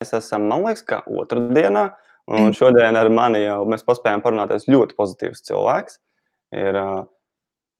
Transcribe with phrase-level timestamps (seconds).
[0.00, 1.90] Mēs esam, man liekas, ka otrdienā,
[2.32, 5.98] un šodien ar mani jau mēs paspējām parunāties ļoti pozitīvs cilvēks.
[6.56, 6.78] Ir,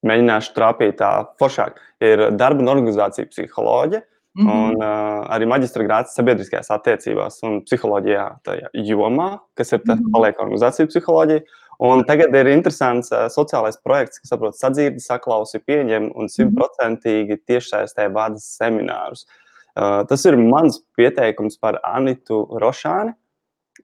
[0.04, 1.10] mēģināšu trāpīt tā
[1.40, 1.80] foršāk.
[2.04, 4.02] Ir darba un organizācija psiholoģija.
[4.38, 4.52] Mm -hmm.
[4.52, 9.98] Un uh, arī maģistra grāts sabiedriskajās attiecībās un psiholoģijā, tajā jomā, kas ir tā mm
[9.98, 10.12] -hmm.
[10.12, 11.40] paliek organizācija psiholoģija.
[11.80, 18.12] Un tagad ir interesants uh, sociālais projekts, kas saprot sadzirdi, saklausi, pieņem un simtprocentīgi tiešsaistē
[18.12, 19.24] vada seminārus.
[19.24, 19.49] Uh,
[19.80, 23.14] Uh, tas ir mans pieteikums par Anitu Rošāni.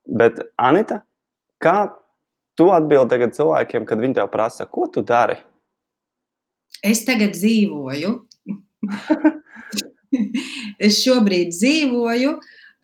[0.05, 1.01] Bet, Anita,
[1.63, 1.89] kā
[2.59, 5.39] tu atbildi cilvēkiem, kad viņi tev prasa, ko tu dari?
[6.85, 8.13] Es tagad dzīvoju.
[10.87, 12.37] es šobrīd dzīvoju.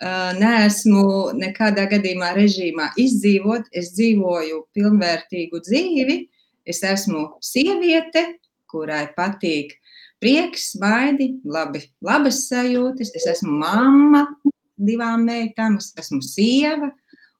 [0.02, 1.04] Uh, neesmu
[1.36, 3.68] nekādā gadījumā režīmā izdzīvot.
[3.76, 6.18] Es dzīvoju pilnvērtīgu dzīvi.
[6.64, 8.24] Es esmu sieviete,
[8.72, 9.76] kurai patīk
[10.22, 13.12] prieks, baidi, labi, labas sajūtas.
[13.18, 14.26] Es esmu mamma
[14.78, 16.92] divām meitām, es esmu sieva,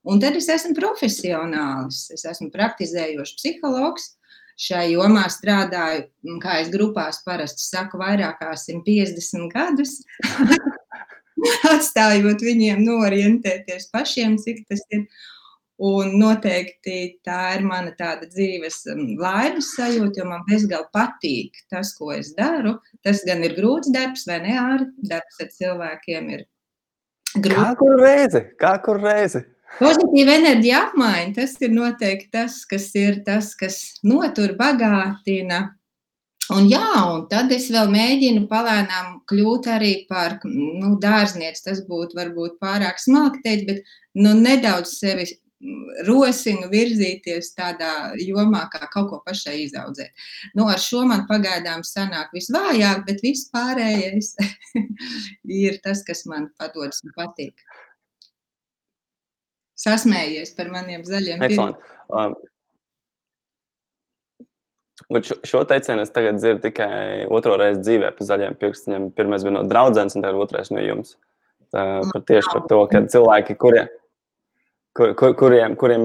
[0.09, 2.09] un tad es esmu profesionālis.
[2.15, 4.13] Es esmu praktizējošs psihologs.
[4.63, 6.05] Šai jomā strādāju,
[6.43, 9.97] kā es grupās parasti saku, vairāk kā 150 gadus.
[11.73, 15.07] Atstājot viņiem norientēties pašiem, cik tas ir.
[15.83, 21.91] Un noteikti tā ir mana tāda dzīves um, laimes sajūta, jo man bezgalīgi patīk tas,
[21.99, 22.77] ko es daru.
[23.03, 24.55] Tas gan ir grūts darbs, vai ne?
[24.63, 26.45] Ar darbs ar cilvēkiem ir
[27.35, 27.59] grūts.
[27.59, 28.45] Kā kur reizi?
[28.63, 29.43] Kā kur reizi?
[29.81, 35.65] Pozitīva enerģija apmaiņa, tas ir noteikti tas, kas ir tas, kas notur, bagātina.
[36.53, 41.65] Un jā, un tad es vēl mēģinu palēnām kļūt arī par nu, dārznieci.
[41.65, 45.31] Tas būtu varbūt pārāk smalki teikt, bet nu, nedaudz sevi
[46.07, 50.11] rosinu virzīties tādā jomā, kā kaut ko pašai izaudzēt.
[50.59, 54.35] Nu, ar šo man pagaidām sanāk visvājāk, bet viss pārējais
[55.63, 57.63] ir tas, kas man padodas un patīk.
[59.83, 61.77] Sasmējies par maniem zaļiem pirkstiem.
[62.13, 62.37] Um,
[65.47, 69.11] šo teicienu es tagad dzirdu tikai otro reizi dzīvē par zaļiem pirkstiem.
[69.17, 71.17] Pirmais bija no draudzenes, un tagad otrais no jums.
[71.73, 73.91] Tā, par tieši par to, ka cilvēki, kuriem
[74.97, 76.05] kur, kur, kuriem, kuriem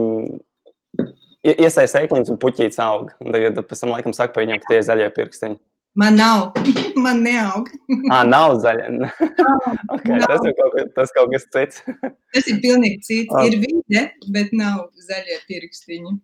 [1.47, 3.11] iesaistās eikliņš un puķītis aug.
[3.23, 5.59] Un tagad pēc tam laikam saka ka tie ir zaļie pirkstiņi.
[5.97, 6.51] Man nav,
[7.05, 7.69] man neaug.
[8.13, 9.09] ah, nav zaļie.
[9.93, 10.27] okay, nav.
[10.29, 11.81] Tas ir kaut, tas kaut kas cits.
[12.35, 13.33] tas ir pilnīgi cits.
[13.33, 13.47] Oh.
[13.47, 14.03] Ir vide,
[14.33, 16.15] bet nav zaļie pirkstiņi.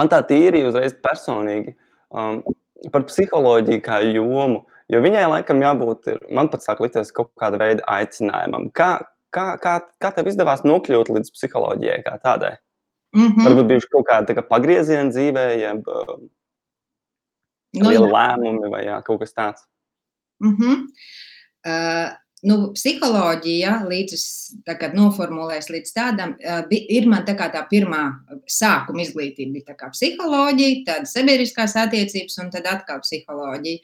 [0.00, 1.74] Man tā tīri uzreiz personīgi
[2.16, 2.40] um,
[2.94, 4.62] par psiholoģiju kā jomu.
[4.92, 8.70] Jo viņai laikam jābūt, ir, man pat sāk likties kaut kāda veida aicinājumam.
[8.76, 8.94] Kā,
[9.34, 12.54] kā, kā, kā tev izdevās nokļūt līdz psiholoģijai kā tādai?
[13.16, 13.44] Mm -hmm.
[13.48, 16.16] Varbūt bija kaut kāda kā pagrieziena dzīvē, jeb uh,
[17.76, 19.66] nu, liela lēmumi vai jā, kaut kas tāds.
[20.40, 20.86] Mm -hmm.
[21.66, 22.08] uh,
[22.42, 24.26] nu, psiholoģija, līdz es
[24.94, 26.34] noformulēju līdz tādam,
[26.70, 28.02] ir man tā kā tā pirmā
[28.46, 33.78] sākuma izglītība, bija tā kā psiholoģija, tad sabiedriskās attiecības un tad atkal psiholoģija.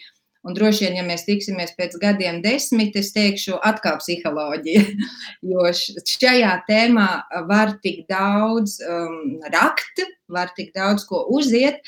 [0.47, 4.85] Un droši vien, ja mēs tiksimies pēc gadiem desmit, es teikšu, atkal psiholoģija.
[5.49, 7.09] Jo šajā tēmā
[7.49, 11.83] var tik daudz um, rakt, var tik daudz ko uziet.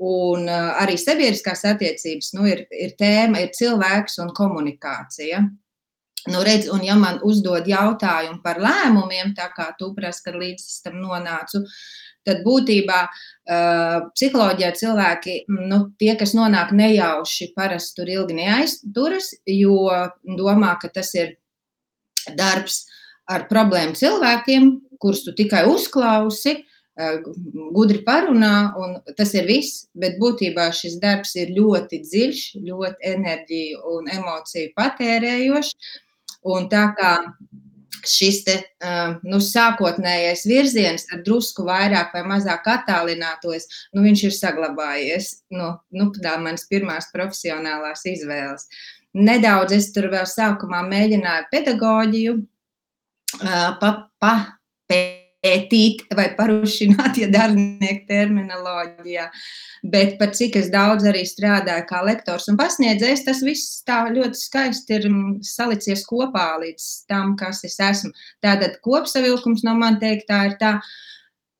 [0.00, 5.42] Un uh, arī sabiedriskās attiecības nu, ir, ir tēma, ir cilvēks un komunikācija.
[6.30, 10.64] Nu, redz, un ja man uzdod jautājumu par lēmumiem, tā kā tu prasi, kad līdz
[10.84, 15.36] tam nonācu, uh, tad būtībā uh, psiholoģijā cilvēki,
[15.70, 19.86] nu, tie, kas nonāk nejauši, parasti tur ilgi neaizturas, jo
[20.38, 21.36] domā, ka tas ir
[22.36, 22.84] darbs
[23.30, 26.68] ar problēmu cilvēkiem, kurus tu tikai uzklausi, uh,
[27.74, 29.86] gudri parunā, un tas ir viss.
[29.94, 35.74] Bet būtībā šis darbs ir ļoti dziļš, ļoti enerģiju un emociju patērējošs.
[36.50, 37.14] Un tā kā
[38.08, 38.56] šis te,
[39.26, 45.32] nu, sākotnējais virziens ar drusku vairāk vai mazāk attālinātos, nu, viņš ir saglabājies.
[45.54, 48.68] Nu, nu, tā manas pirmās profesionālās izvēles.
[49.16, 52.36] Nedaudz es tur vēl sākumā mēģināju pedagoģiju,
[53.80, 53.90] pa,
[54.22, 54.34] pa,
[55.44, 59.26] pētīt vai parušināt, ja darbinieka terminoloģijā.
[59.92, 64.36] Bet par cik es daudz arī strādāju kā lektors un pasniedzējs, tas viss tā ļoti
[64.36, 68.12] skaisti ir mm, salicies kopā līdz tam, kas es esmu.
[68.44, 70.74] Tātad kopsavilkums no man teiktā ir tā.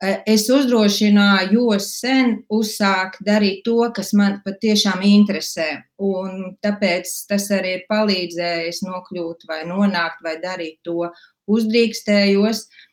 [0.01, 5.71] E, es uzdrošināju jau sen uzsākt darīt to, kas man patiešām interesē.
[6.05, 11.09] Un tāpēc tas arī ir palīdzējis nokļūt vai nonākt vai darīt to
[11.51, 12.65] uzdrīkstējos.
[12.69, 12.87] Uh,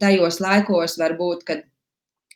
[0.00, 1.64] tajos laikos varbūt, kad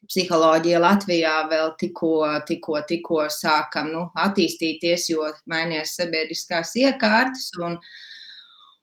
[0.09, 2.15] psiholoģija Latvijā vēl tikko,
[2.49, 7.53] tikko, tikko sākam nu, attīstīties, jo mainījās sabiedriskās iekārtas.
[7.63, 7.79] Un,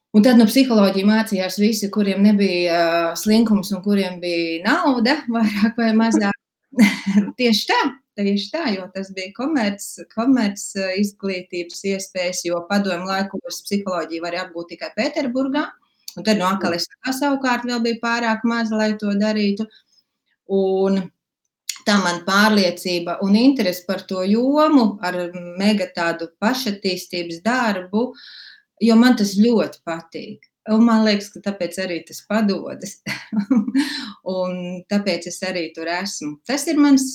[0.10, 5.78] Un tad nu, psiholoģija mācījās visi, kuriem nebija uh, slinkums un kuriem bija nauda, vairāk
[5.78, 6.34] vai mazāk.
[7.38, 7.78] Tieši tā,
[8.18, 10.64] tieši tā, jo tas bija komerces komerc
[10.98, 15.68] izglītības iespējas, jo padomu laikos psiholoģija varēja apgūt tikai Pēterburgā.
[16.20, 19.64] Un tad no atkal es savukārt vēl biju pārāk maza, lai to darītu.
[20.52, 21.00] Un
[21.88, 25.16] tā man pārliecība un interese par to jomu ar
[25.62, 28.10] mega tādu pašattīstības darbu,
[28.84, 30.44] jo man tas ļoti patīk.
[30.70, 33.00] Un man liekas, ka tāpēc arī tas padodas.
[34.38, 36.36] un tāpēc es arī tur esmu.
[36.46, 37.08] Tas ir mans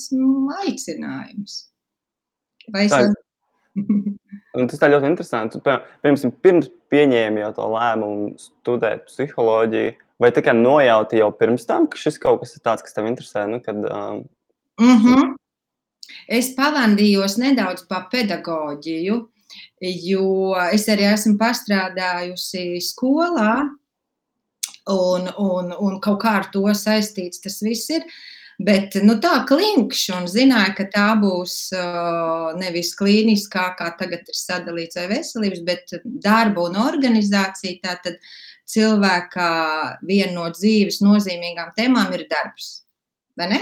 [0.65, 1.61] aicinājums.
[2.73, 3.13] Vai es...
[4.71, 5.61] tas tā ļoti interesanti.
[5.65, 11.99] Piemēram, pirms pieņēmi jau to lēmumu studēt psiholoģiju, vai tikai nojauti jau pirms tam, ka
[11.99, 14.23] šis kaut kas ir tāds, kas tev interesē, nu, kad um,
[14.79, 15.35] Mm -hmm.
[16.27, 19.27] Es pavandījos nedaudz pa pedagoģiju,
[19.81, 23.69] jo es arī esmu pastrādājusi skolā,
[24.89, 28.01] un, un, un kaut kā ar to saistīts tas viss ir.
[28.55, 34.37] Bet nu, tā klinkšķi un zināja, ka tā būs uh, nevis klīniskā, kā tagad ir
[34.37, 37.81] sadalīts vai veselības, bet darba un organizācija.
[37.83, 38.21] Tātad
[38.71, 39.51] cilvēkā
[40.07, 42.85] viena no dzīves nozīmīgām tēmām ir darbs.
[43.35, 43.61] Vai ne?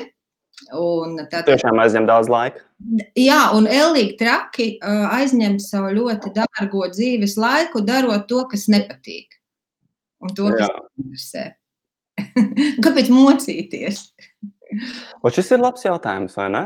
[0.77, 2.61] Un tad, tiešām aizņem daudz laika.
[3.17, 9.39] Jā, un Elīga traki aizņem savu ļoti dārgo dzīves laiku, darot to, kas nepatīk.
[10.23, 10.69] Un to, kas
[11.01, 11.49] interesē.
[12.85, 14.05] Kāpēc mocīties?
[15.23, 16.63] Un šis ir labs jautājums, vai ne?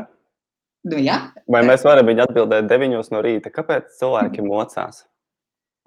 [0.88, 1.18] Nu, jā.
[1.50, 3.52] Vai mēs varam viņu atbildēt 9 no rīta?
[3.54, 5.04] Kāpēc cilvēki mocās?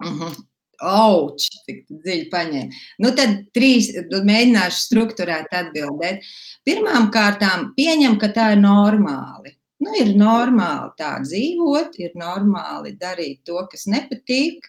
[0.02, 0.40] Mm -hmm.
[0.82, 2.78] Auč, tik dziļi paņēma.
[2.98, 6.24] Nu, tad trīs mēģināšu struktūrēt atbildēt.
[6.66, 9.54] Pirmām kārtām pieņem, ka tā ir normāli.
[9.82, 14.66] Nu, ir normāli tā dzīvot, ir normāli darīt to, kas nepatīk,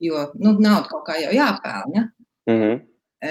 [0.00, 2.12] jo nu, nauda kaut kā jau jāpelna.
[2.48, 2.80] Mm -hmm.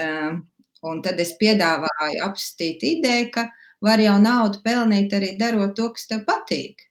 [0.00, 0.48] um,
[0.82, 3.50] un tad es piedāvāju apstīt ideju, ka
[3.84, 6.84] var jau naudu pelnīt arī darot to, kas tev patīk.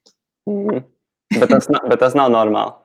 [0.50, 0.88] Mm
[1.38, 2.76] bet, tas, bet tas nav normāli.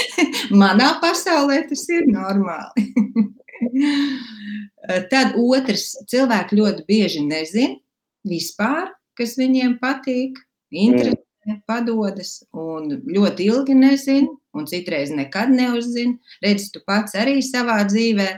[0.60, 2.86] Manā pasaulē tas ir normāli.
[5.12, 7.76] Tad otrs cilvēki ļoti bieži nezina
[8.26, 8.88] vispār,
[9.18, 10.38] kas viņiem patīk,
[10.72, 16.16] interesē, padodas, un ļoti ilgi nezina, un citreiz nekad neuzzina.
[16.44, 18.28] Redz, tu pats arī savā dzīvē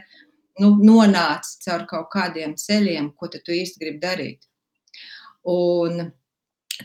[0.60, 4.42] nu, nonāc caur kaut kādiem ceļiem, ko tu īsti gribi darīt.
[5.48, 6.12] Un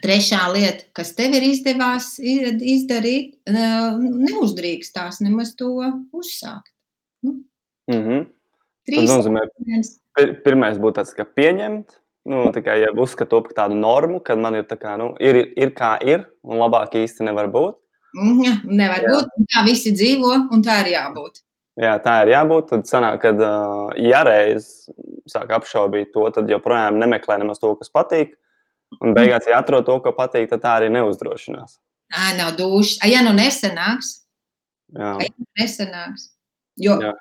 [0.04, 5.69] Trešā lieta, kas tev ir izdevās izdarīt, neuzdrīkstās nemaz to
[6.13, 6.74] uzsākt.
[7.24, 7.39] Nu,
[7.89, 8.25] mm -hmm.
[8.88, 9.42] Tas nozīmē,
[10.15, 14.56] ka pirmais būtu tāds, ka pieņemt, nu, tikai ja uzskatu par tādu normu, ka man
[14.56, 17.75] ir, kā, nu, ir, ir kā ir, un labāk īsti nevar būt.
[18.44, 19.09] Ja, nevar Jā.
[19.09, 21.44] būt, tā visi dzīvo, un tā ir jābūt.
[21.77, 22.69] Jā, tā ir jābūt.
[22.69, 24.89] Tad sanāk, kad uh, ja reiz
[25.27, 28.38] sāk apšaubīt to, tad joprojām nemeklē nemaz to, kas patīk.
[29.04, 31.78] Un beigās, ja atrod to, ko patīk, tad tā arī neuzdrošinās.
[32.13, 33.01] Ā, nav dušas.
[33.10, 34.13] Ja nu nesanāks,
[34.95, 35.18] Jā.
[35.22, 36.30] ja nu nesanāks.
[36.78, 37.12] Jo, Jā.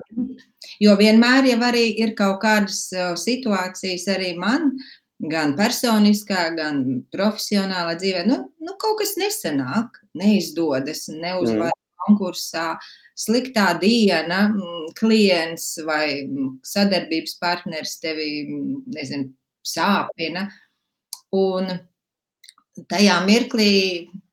[0.84, 2.84] jo vienmēr jau arī ir kaut kādas
[3.22, 4.74] situācijas arī man,
[5.32, 8.26] gan personiskā, gan profesionālā dzīvē.
[8.28, 11.82] Nu, nu kaut kas nesanāk, neizdodas, neuzvar mm.
[12.06, 12.68] konkursā.
[13.16, 14.50] Sliktā diena,
[14.98, 16.28] klients vai
[16.68, 18.28] sadarbības partneris tevi,
[18.92, 19.30] nezinu,
[19.64, 20.44] sāpina.
[20.44, 20.65] Uh,
[21.34, 21.70] Un
[22.90, 23.72] tajā mirklī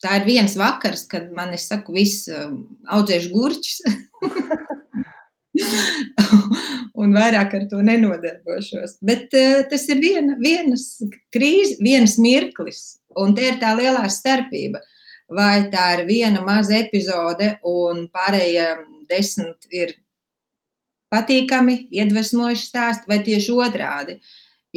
[0.04, 3.82] tā ir viens vakars, kad man, es saku, viss um, audzēšu gurķus.
[7.04, 8.98] un vairāk ar to nenodarbošos.
[9.06, 10.88] Bet uh, tas ir viena, vienas
[11.34, 13.00] krīze, viens mirklis.
[13.20, 14.82] Un te ir tā lielā starpība.
[15.34, 18.68] Vai tā ir viena maza epizode, un pārējie
[19.10, 19.96] desmit ir
[21.14, 24.18] patīkami, iedvesmojuši stāsti, vai tieši otrādi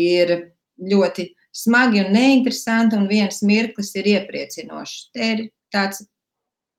[0.00, 0.32] ir
[0.76, 1.26] ļoti
[1.57, 5.11] smagi un neinteresanti, un viens mirklis ir iepriecinošs.
[5.15, 6.05] Te ir tāds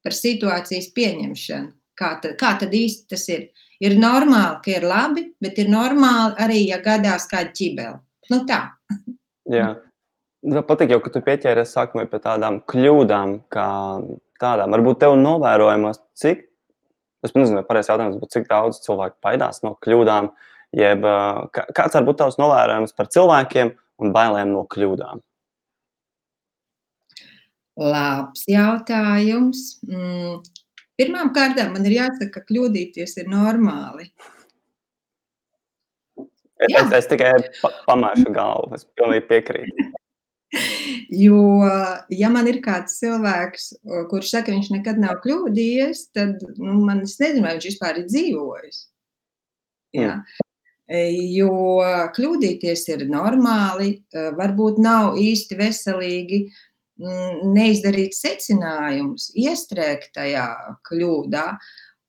[0.06, 1.74] par situācijas pieņemšanu.
[1.98, 3.48] Kā tad, kā tad īsti tas ir?
[3.82, 7.98] Ir normāli, ka ir labi, bet ir normāli arī, ja gadās kāda ķibela.
[8.32, 8.62] Nu tā.
[9.58, 9.76] Jā.
[10.48, 13.70] Man patīk jau, ka tu pieķēries sākumā pie tādām kļūdām, kā
[14.40, 14.76] tādām.
[14.76, 16.44] Varbūt tev novērojamos, cik,
[17.26, 20.30] es nezinu, pareizi jautājums, bet cik daudz cilvēku baidās no kļūdām,
[20.78, 21.08] jeb
[21.58, 25.22] kāds var būt tavs novērojums par cilvēkiem, un bailēm no kļūdām?
[27.78, 29.68] Labs jautājums.
[29.86, 30.42] Mm.
[30.98, 34.10] Pirmkārt, man ir jāsaka, ka kļūdīties ir normāli.
[36.58, 36.82] Es, Jā.
[36.98, 37.36] es tikai
[37.86, 39.88] pamāšu galvu, es pilnīgi piekrītu.
[41.12, 41.40] Jo,
[42.12, 43.66] ja man ir kāds cilvēks,
[44.12, 48.00] kurš saka, ka viņš nekad nav kļūdījies, tad nu, man es nezinu, vai viņš vispār
[48.00, 48.80] ir dzīvojis.
[49.96, 50.18] Ja?
[50.88, 51.82] Jo
[52.16, 60.48] kļūdīties ir normāli, varbūt nav īsti veselīgi mm, neizdarīt secinājumus, iestrēgt tajā
[60.88, 61.50] kļūdā.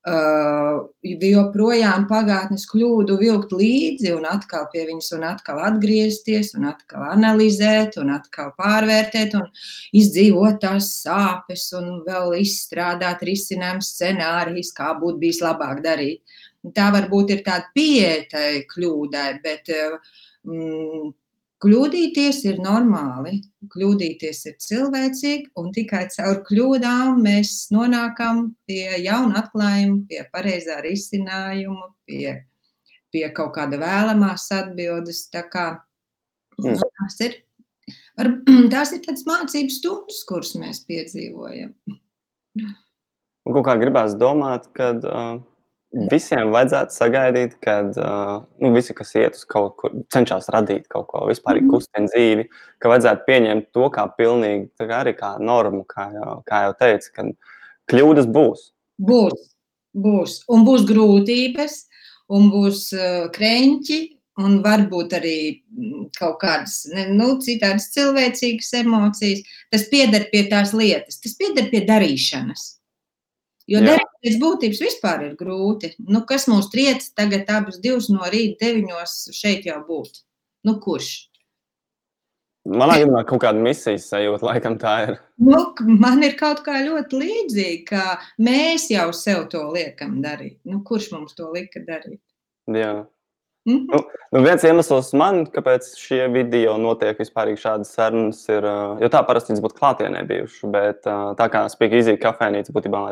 [0.09, 7.03] Uh, joprojām pagātnes kļūdu vilkt līdzi un atkal pie viņas, un atkal atgriezties, un atkal
[7.11, 9.49] analizēt, un atkal pārvērtēt, un
[9.93, 16.23] izdzīvot tās sāpes, un vēl izstrādāt risinājumu scenārijus, kā būtu bijis labāk darīt.
[16.75, 19.69] Tā varbūt ir tāda pieeja tai kļūdai, bet
[20.43, 21.13] mm,
[21.63, 23.39] kļūdīties ir normāli,
[23.73, 31.93] kļūdīties ir cilvēcīgi, un tikai caur kļūdām mēs nonākam pie jauna atklājuma, pie pareizā risinājuma,
[32.09, 32.41] pie,
[33.15, 35.29] pie kaut kāda vēlamās atbildes.
[35.35, 35.69] Tā kā,
[36.59, 36.83] mm.
[36.99, 37.39] tās, ir,
[38.19, 38.33] var,
[38.75, 41.75] tās ir tādas mācības stundas, kuras mēs piedzīvojam.
[42.59, 42.75] Un,
[43.55, 45.39] kaut kā gribās domāt, kad uh,
[45.89, 51.07] Visiem vajadzētu sagaidīt, ka uh, nu, visi, kas iet uz kaut kur, cenšas radīt kaut
[51.09, 51.71] ko vispār, mm.
[51.73, 52.45] kustina dzīvi,
[52.77, 57.15] ka vajadzētu pieņemt to kā pilnīgi kā arī kā normu, kā jau, kā jau teicu,
[57.17, 57.25] ka
[57.89, 58.67] kļūdas būs.
[59.01, 59.49] Būs,
[59.97, 60.37] būs.
[60.53, 61.81] Un būs grūtības,
[62.37, 64.01] un būs uh, kreņķi,
[64.45, 65.39] un varbūt arī
[66.19, 66.83] kaut kādas
[67.15, 69.41] nu, citādas cilvēcīgas emocijas.
[69.73, 72.75] Tas pieder pie tās lietas, tas pieder pie darīšanas.
[73.69, 75.93] Jo darīt pēc būtības vispār ir grūti.
[76.09, 80.23] Nu, kas mums triec tagad abas divas no rīta deviņos šeit jau būt?
[80.65, 81.29] Nu, kurš?
[82.69, 85.15] Manā gadījumā kaut kāda misijas sajūta, laikam tā ir.
[85.41, 85.61] Nu,
[86.01, 90.59] man ir kaut kā ļoti līdzīga, ka mēs jau sev to liekam darīt.
[90.69, 92.21] Nu, kurš mums to lika darīt?
[92.69, 93.07] Jā.
[93.69, 93.87] Mm -hmm.
[93.93, 93.99] nu,
[94.33, 98.65] nu viens iemesls man, kāpēc šie video notiek vispār šādas sarunas, ir,
[99.03, 101.05] jo tā parasti viņas būtu klātienē bijušas, bet
[101.41, 103.03] tā kā Speak Easy kafejnīca būtībā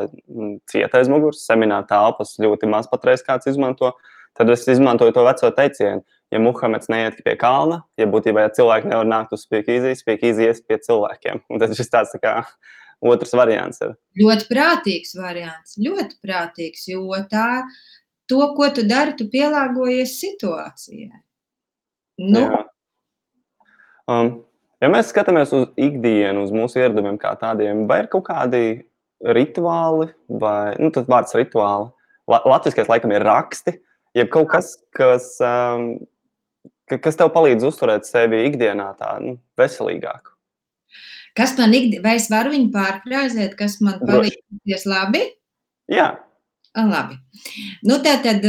[0.65, 3.93] cieta aiz muguras, semināra telpas ļoti maz patreiz kāds izmanto,
[4.33, 6.01] tad es izmantoju to veco teicienu.
[6.31, 10.23] Ja Muhameds neiet pie kalna, ja būtībā ja cilvēki nevar nākt uz Speak Easy, Speak
[10.23, 11.39] Easy ies pie cilvēkiem.
[11.49, 12.33] Un tas ir tāds tā kā
[13.01, 13.79] otrs variants.
[13.81, 13.93] Ir.
[14.19, 17.63] Ļoti prātīgs variants, ļoti prātīgs, jo tā
[18.29, 21.23] to, ko tu dari, tu pielāgojies situācijai.
[22.23, 22.43] Nu.
[22.43, 22.63] Jā.
[24.07, 24.31] Um,
[24.83, 28.63] ja mēs skatāmies uz ikdienu, uz mūsu ieradumiem kā tādiem, vai ir kaut kādi
[29.21, 31.91] rituāli, vai nu, tas vārds rituāli,
[32.27, 33.77] La, latviskais laikam ir raksti,
[34.17, 35.93] jeb kaut kas, kas, um,
[36.91, 40.33] kas tev palīdz uzturēt sevi ikdienā tā nu, veselīgāk.
[41.37, 45.23] Kas man ikdienā, vai es varu viņu pārkrāzēt, kas man palīdz labi?
[45.91, 46.09] Jā.
[46.77, 47.17] Labi.
[47.87, 48.43] Nu, tā tad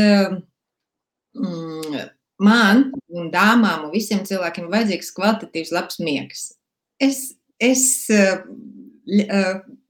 [1.37, 2.03] mm,
[2.45, 6.43] man un dāmām un visiem cilvēkiem vajadzīgs kvalitatīvs labs miegs.
[7.01, 7.23] Es,
[7.63, 8.11] es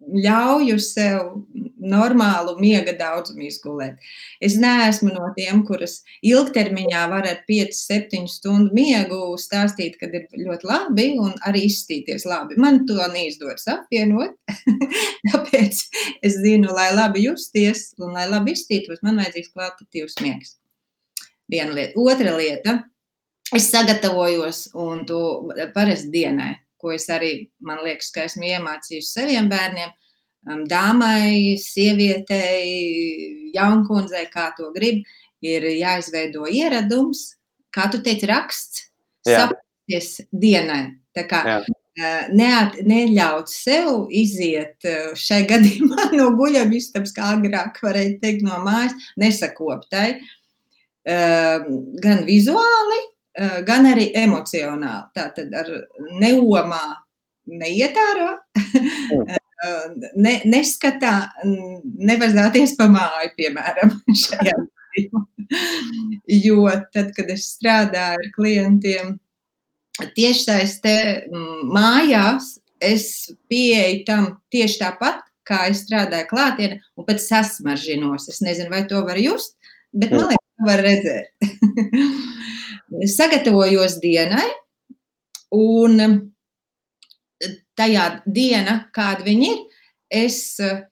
[0.08, 1.32] ļauju sev
[1.78, 3.98] normālu miega daudzumu izgulēt.
[4.44, 10.68] Es neesmu no tiem, kuras ilgtermiņā var ar 5-7 stundu miegu stāstīt, ka ir ļoti
[10.68, 12.58] labi un arī izstīties labi.
[12.60, 14.36] Man to neizdodas apvienot,
[15.30, 15.82] tāpēc
[16.24, 20.56] es zinu, lai labi justies un lai labi izstītos, man vajadzīgs kvalitatīvs miegs.
[21.48, 21.96] Viena lieta.
[22.00, 22.80] Otra lieta.
[23.56, 25.20] Es sagatavojos un to
[25.72, 27.32] parasti dienai ko es arī,
[27.64, 29.94] man liekas, ka esmu iemācījusi saviem bērniem,
[30.68, 35.02] dāmai, sievietei, jaunkundzei, kā to grib,
[35.44, 37.34] ir jāizveido ieradums,
[37.74, 38.86] kā tu teici, raksts,
[39.26, 40.96] sapties dienai.
[41.16, 41.42] Tā kā
[42.30, 44.86] neat, neļaut sev iziet
[45.18, 50.20] šai gadījumā no guļamistabas, kā agrāk varēja teikt, no mājas, nesakoptai,
[51.04, 53.00] gan vizuāli,
[53.66, 55.04] gan arī emocionāli.
[55.14, 55.68] Tātad ar
[56.20, 56.82] neomā
[57.48, 59.22] neiet ārā, mm.
[59.66, 61.14] eh, ne, neskatā,
[62.10, 65.24] nevazāties pa māju, piemēram, šajā gadījumā.
[66.28, 69.14] Jo tad, kad es strādāju ar klientiem
[70.14, 70.98] tiešsaistē
[71.72, 78.28] mājās, es pieeju tam tieši tāpat, kā es strādāju klātienē, un pēc sasmaržinos.
[78.28, 79.56] Es nezinu, vai to var just,
[79.96, 80.34] bet man mm.
[80.34, 81.32] liekas, var redzēt.
[82.88, 84.46] sagatavojos dienai,
[85.54, 86.00] un
[87.78, 89.64] tajā diena, kāda viņa ir,
[90.08, 90.38] es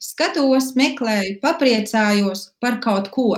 [0.03, 3.31] skatos, meklēju, papriecājos par kaut ko.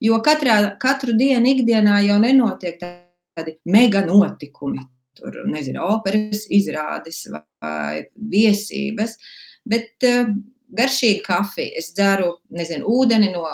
[0.00, 4.84] Jo katrā, katru dienu, ikdienā jau nenotiek tādi mega notikumi.
[5.18, 9.16] Tur, nezinu, operas izrādes vai viesības,
[9.66, 10.30] bet uh,
[10.78, 11.72] garšīga kafija.
[11.80, 13.44] Es dzeru, nezinu, ūdeni no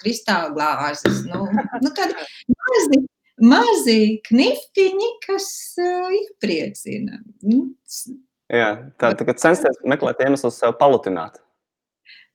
[0.00, 1.22] kristāla glāzes.
[1.30, 1.46] Nu,
[1.80, 2.18] nu tādi
[2.52, 3.00] mazi
[3.42, 5.48] mazi knifiņi, kas
[5.82, 7.18] uh, iepriecina.
[7.42, 7.64] Nu,
[8.52, 8.68] Jā,
[9.00, 11.40] tā tad censties meklēt iemeslus sev palutināt.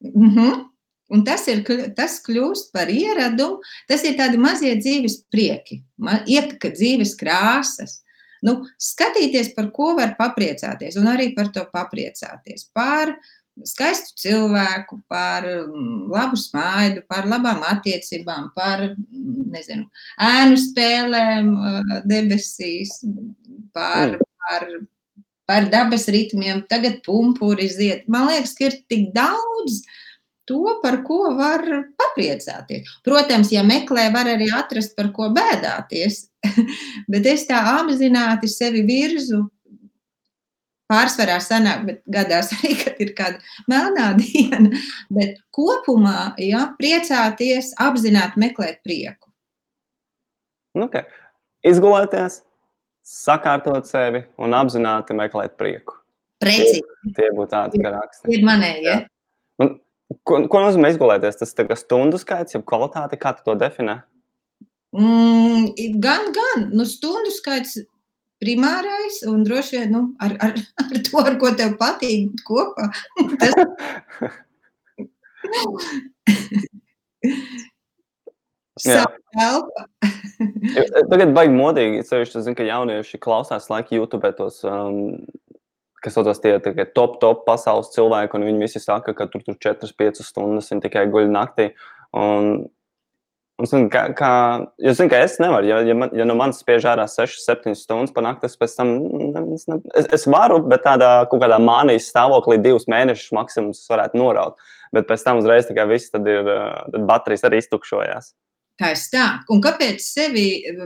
[0.02, 0.66] Mm -hmm.
[1.10, 1.64] Un tas, ir,
[1.98, 3.60] tas kļūst par ieradumu.
[3.90, 5.84] Tas ir tādi mazie dzīves prieki,
[6.26, 8.04] iekaka dzīves krāsas.
[8.46, 12.70] Nu, skatīties, par ko var papriecāties, un arī par to papriecāties.
[12.74, 13.18] Par
[13.68, 19.88] skaistu cilvēku, par mm, labu smaidu, par labām attiecībām, par mm, nezinu,
[20.30, 21.52] ēnu spēlēm
[22.10, 23.00] debesīs,
[23.76, 24.28] par, mm.
[24.46, 24.68] par,
[25.50, 26.64] par dabas ritmiem.
[26.70, 28.08] Tagad pumpuri ziet.
[28.12, 29.82] Man liekas, ka ir tik daudz
[30.50, 31.62] to, par ko var
[32.00, 32.90] papriecāties.
[33.06, 36.26] Protams, ja meklē, var arī atrast, par ko bēdāties.
[37.12, 39.44] bet es tā apzināti sevi virzu.
[40.90, 44.74] Pārsvarā sanāk, bet gadās arī, kad ir kāda melnā diena.
[45.14, 49.30] Bet kopumā, ja, priecāties, apzināti meklēt prieku.
[50.80, 51.06] Okay.
[51.66, 52.42] Izgulēties,
[53.06, 55.98] sakārtot sevi un apzināti meklēt prieku.
[56.40, 56.82] Precīzi.
[56.82, 58.32] Tie, tie būtu tādi raksti.
[58.32, 58.86] Ir manējie.
[58.86, 59.00] Ja?
[59.60, 59.74] Un,
[60.24, 61.40] ko, ko nozīmē izgulēties?
[61.42, 64.00] Tas ir stundu skaits, jau kvalitāte, kā tu to definē?
[64.96, 67.76] Mm, gan, gan, nu, stundu skaits
[68.40, 70.54] primārais un droši vien nu, ar, ar,
[70.84, 72.90] ar to, ar ko tev patīk kopā.
[73.40, 73.56] Tas...
[81.12, 85.20] Tagad baigi modīgi, sevišķi, zinu, ka jaunieši klausās laika YouTube tos, um,
[86.04, 89.60] kas saucas tie tā, top, top pasaules cilvēki, un viņi visi saka, ka tur, tur
[89.60, 91.72] 4-5 stundas viņi tikai guļ naktī.
[92.16, 92.70] Un
[93.60, 94.32] Un, kā, kā,
[94.80, 98.14] jo, zin, es nevaru, ja, ja, man, ja no manis spiež ārā 6, 7 stundas
[98.16, 98.94] par nakti, es pēc tam
[99.56, 104.22] es, ne, es, es varu, bet tādā kaut kādā mānijas stāvoklī divus mēnešus maksimums varētu
[104.22, 104.56] noraut.
[104.96, 108.32] Bet pēc tam uzreiz tikai viss, tad ir tad baterijas arī iztukšojās.
[108.80, 109.26] Tā ir tā.
[109.52, 110.46] Un kāpēc sevi,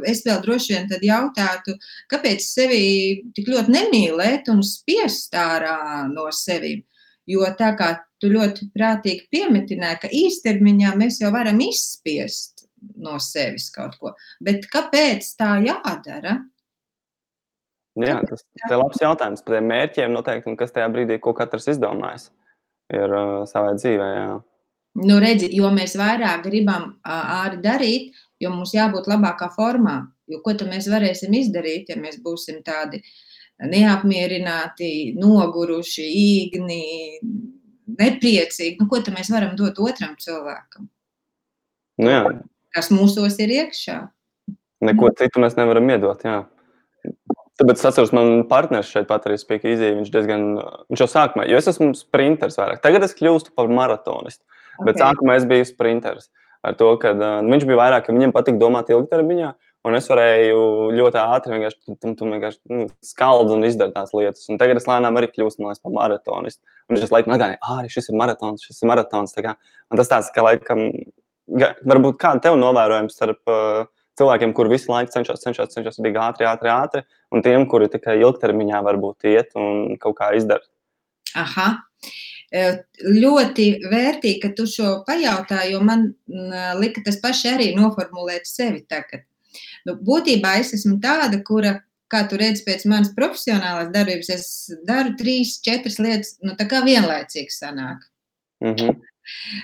[0.10, 1.78] es vēl droši vien jautātu,
[2.10, 2.82] kāpēc sevi
[3.38, 6.82] tik ļoti nemīlēt un spiest ārā no sevis?
[7.30, 12.63] Jo tā kā tu ļoti prātīgi piemetināji, ka īstermiņā mēs jau varam izspiest
[13.04, 14.14] no sevis kaut ko.
[14.44, 16.40] Bet kāpēc tā jādara?
[18.00, 21.70] Jā, tas ir labs jautājums par tiem mērķiem noteikti, un kas tajā brīdī, ko katrs
[21.76, 22.32] izdomājis,
[22.94, 24.08] ir uh, savai dzīvē.
[24.16, 24.32] Jā.
[25.04, 30.00] Nu, redzi, jo mēs vairāk gribam āri darīt, jo mums jābūt labākā formā.
[30.30, 33.02] Jo ko tad mēs varēsim izdarīt, ja mēs būsim tādi
[33.70, 36.84] neapmierināti, noguruši, īgni,
[38.00, 38.78] nepriecīgi?
[38.80, 40.88] Nu, ko tad mēs varam dot otram cilvēkam?
[42.02, 42.22] Nu, jā,
[42.76, 44.00] kas mūsos ir iekšā.
[44.84, 46.24] Neko citu mēs nevaram iedot.
[46.28, 46.44] Jā.
[47.60, 49.98] Tāpēc es atceros, man partneris šeit pat arī spēja izjūt.
[50.00, 50.46] Viņš diezgan,
[50.92, 52.82] viņš jau sākumā, jo es esmu sprinteris vairāk.
[52.84, 54.42] Tagad es kļūstu par maratonistu.
[54.74, 54.88] Okay.
[54.90, 56.32] Bet sākumā es biju sprinteris.
[56.64, 59.52] Ar to, ka uh, viņš bija vairāk, ka viņam patīk domāt ilgtermiņā.
[59.84, 60.60] Un es varēju
[60.96, 64.46] ļoti ātri vienkārši, tu, tu vienkārši nu, skaldzi un izdarīt tās lietas.
[64.48, 66.64] Un tagad es lēnām arī kļūstu liekas, par maratonistu.
[66.88, 69.36] Un es laikam gāju, ah, šis ir maratons, šis ir maratons.
[69.44, 70.88] Un tas tāds, ka laikam
[71.48, 73.86] varbūt kāda tev novērojama starp uh,
[74.20, 77.04] cilvēkiem, kur visu laiku cenšas, cenšas, cenšas būt ātri, ātri, ātri,
[77.34, 80.66] un tiem, kuri tikai ilgtermiņā varbūt iet un kaut kā izdara.
[81.40, 81.70] Aha.
[82.54, 86.12] Ļoti vērtīgi, ka tu šo pajautāji, jo man
[86.78, 89.26] lika tas paši arī noformulēt sevi tagad.
[89.88, 91.80] Nu, būtībā es esmu tāda, kura,
[92.14, 94.46] kā tu redzi, pēc manas profesionālās darbības, es
[94.86, 98.06] daru trīs, četras lietas, nu, tā kā vienlaicīgi sanāk.
[98.62, 99.02] Mm -hmm.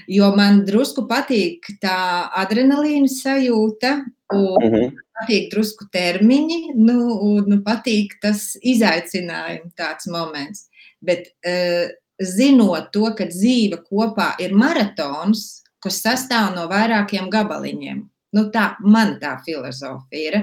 [0.07, 3.93] Jo man drusku patīk tā adrenalīna sajūta,
[4.33, 4.91] un mm -hmm.
[5.19, 6.97] patīk drusku termiņi, nu,
[7.29, 10.69] un nu, patīk tas izaicinājums, tāds moments.
[11.01, 18.09] Bet uh, zinot to, ka dzīve kopā ir maratons, kas sastāv no vairākiem gabaliņiem.
[18.35, 20.35] Nu, tā man tā filozofija ir.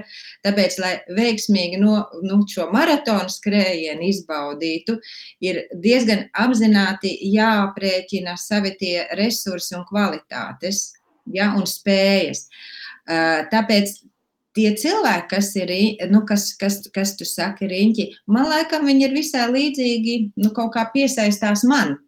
[0.46, 4.96] Tāpēc, lai veiksmīgi no, nu, šo maratonu skrējienu izbaudītu,
[5.46, 10.88] ir diezgan apzināti jāaprēķina savi tie resursi un kvalitātes
[11.34, 12.46] ja, un spējas.
[13.52, 13.94] Tāpēc
[14.56, 15.72] tie cilvēki, kas ir,
[16.10, 20.72] nu, kas, kas, kas tu saki, riņķi, man liekas, viņi ir visai līdzīgi, nu, kaut
[20.74, 21.98] kā piesaistās man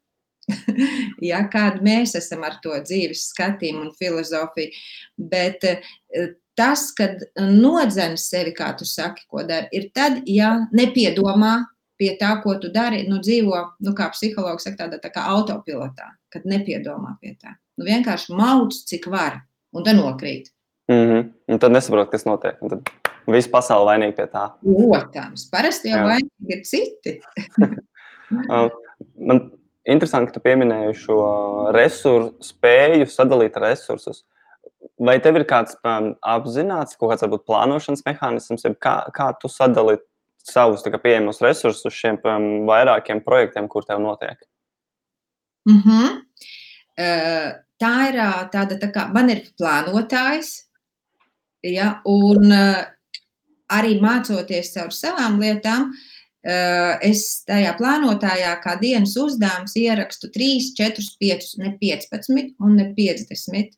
[1.31, 4.73] ja, kāda mēs esam ar to dzīves skatījumu un filozofiju.
[5.31, 5.83] Bet eh,
[6.59, 11.55] tas, kad nodzen sevi, kā tu saki, ko dari, ir tad, ja nepiedomā
[11.99, 16.13] pie tā, ko tu dari, nu dzīvo, nu kā psihologs saka, tādā tā kā autopilotā,
[16.33, 17.57] kad nepiedomā pie tā.
[17.79, 19.43] Nu vienkārši mauc, cik var,
[19.75, 20.53] un tad nokrīt.
[20.89, 21.29] Mm -hmm.
[21.49, 22.63] Un tad nesaprot, kas notiek.
[22.63, 22.89] Un tad
[23.27, 24.51] viss pasaule vainīga pie tā.
[24.63, 27.21] Protams, parasti jau vainīgi ir citi.
[28.51, 28.71] Um,
[29.17, 29.51] man
[29.89, 31.19] Interesanti, ka tu pieminēji šo
[31.73, 34.25] resursu, spēju sadalīt resursus.
[35.01, 39.97] Vai tev ir kāds um, apzināts, kaut kāds varbūt plānošanas mehānisms, kā, kā tu sadali
[40.45, 44.37] savus kā, pieejamos resursus šiem um, vairākiem projektiem, kur tev notiek?
[45.69, 46.21] Mm -hmm.
[46.99, 47.49] uh,
[47.81, 48.21] tā ir
[48.53, 50.69] tāda, tā kā man ir plānotājs,
[51.63, 52.53] ja, un
[53.69, 55.93] arī mācoties caur savām lietām,
[56.45, 63.75] es tajā plānotājā kā dienas uzdevums ierakstu 3, 4, 5, ne 15 un ne 50.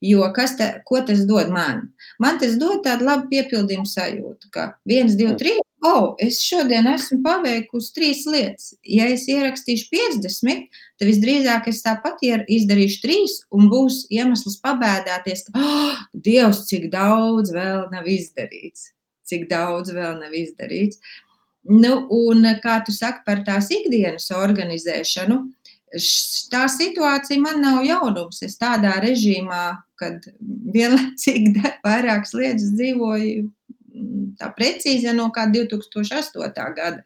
[0.00, 0.54] Jo kas
[0.88, 1.90] ko tas dod man?
[2.18, 7.20] Man tas dod tādu labu piepildījumu sajūtu, ka 1, 2, 3, oh, es šodien esmu
[7.24, 8.70] paveikusi trīs lietas.
[8.80, 10.64] Ja es ierakstīšu 50,
[10.96, 17.52] tad visdrīzāk es tāpat izdarīšu trīs, un būs iemesls pabēdāties, ka, oh, Dievs, cik daudz
[17.52, 18.94] vēl nav izdarīts.
[19.28, 21.00] Cik daudz vēl nav izdarīts.
[21.68, 25.42] Nu, un kā tu saki par tās ikdienas organizēšanu,
[26.50, 28.40] tā situācija man nav jaunums.
[28.42, 30.24] Es tādā režīmā, kad
[30.74, 36.74] vienlaicīgi vairākas lietas dzīvoju mm, tā precīzi no kā 2008.
[36.76, 37.04] gada.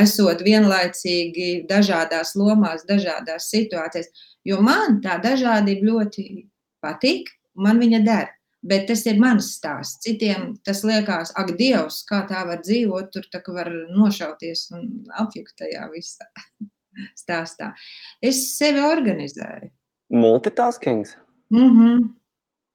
[0.00, 4.12] Esot vienlaicīgi dažādās lomās, dažādās situācijās.
[4.46, 6.26] Jo man tā dažādība ļoti
[6.84, 8.28] patīk, man viņa der.
[8.62, 10.02] Bet tas ir mans stāsts.
[10.04, 14.88] Citiem tas liekas, ak, Dievs, kā tā var dzīvot, tur tā var nošauties un
[15.22, 16.28] apjukt tajā visā
[17.22, 17.72] stāstā.
[18.20, 19.70] Es sevi organizēju.
[20.10, 21.16] Multitaskings?
[21.50, 22.08] Mm -hmm.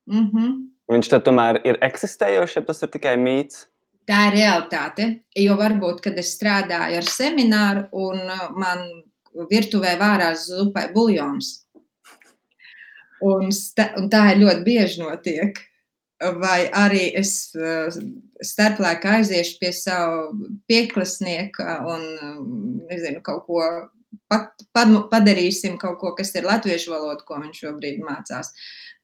[0.05, 0.71] Mm.
[0.91, 3.65] Viņš tad tomēr ir eksistējošs, ja tas ir tikai mīts?
[4.05, 5.07] Tā ir realitāte.
[5.35, 8.83] Jo varbūt, kad es strādāju ar semināru un uh, man
[9.49, 11.51] virtuvē vārās zupai buļļons.
[13.25, 15.57] Un, un tā ir ļoti bieži notiek.
[16.39, 17.91] Vai arī es uh,
[18.39, 20.29] starplaikā aiziešu pie sava
[20.69, 22.05] pieklasnieka un
[22.87, 23.59] nezinu, kaut ko
[24.31, 28.51] pat, pad, padarīsim kaut ko, kas ir latviešu valoda, ko viņš šobrīd mācās.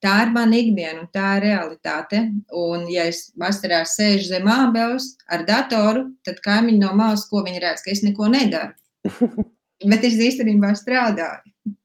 [0.02, 2.24] Tā ir mana ikdiena, un tā ir realitāte.
[2.58, 7.62] Un, ja es vasarā sēžu zem ābeles ar datoru, tad kaimiņi no malas, ko viņi
[7.62, 8.74] redz, ka es neko nedaru.
[9.92, 11.76] Bet es īstenībā strādāju.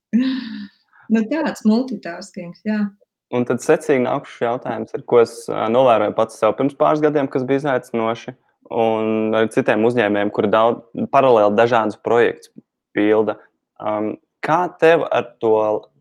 [1.13, 2.87] nu, tāds multitaskings, jā.
[3.35, 7.47] Un tad secīgi nākušais jautājums, ar ko es novēroju pats sev pirms pāris gadiem, kas
[7.47, 8.37] bija izaicinoši.
[8.77, 12.53] Un ar citiem uzņēmējiem, kuri daudz paralēli dažādus projektus
[12.95, 13.37] pilda.
[13.83, 15.59] Um, kā tev ar to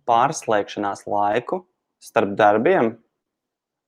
[0.09, 1.63] pārslēgšanās laiku
[2.01, 2.95] starp darbiem?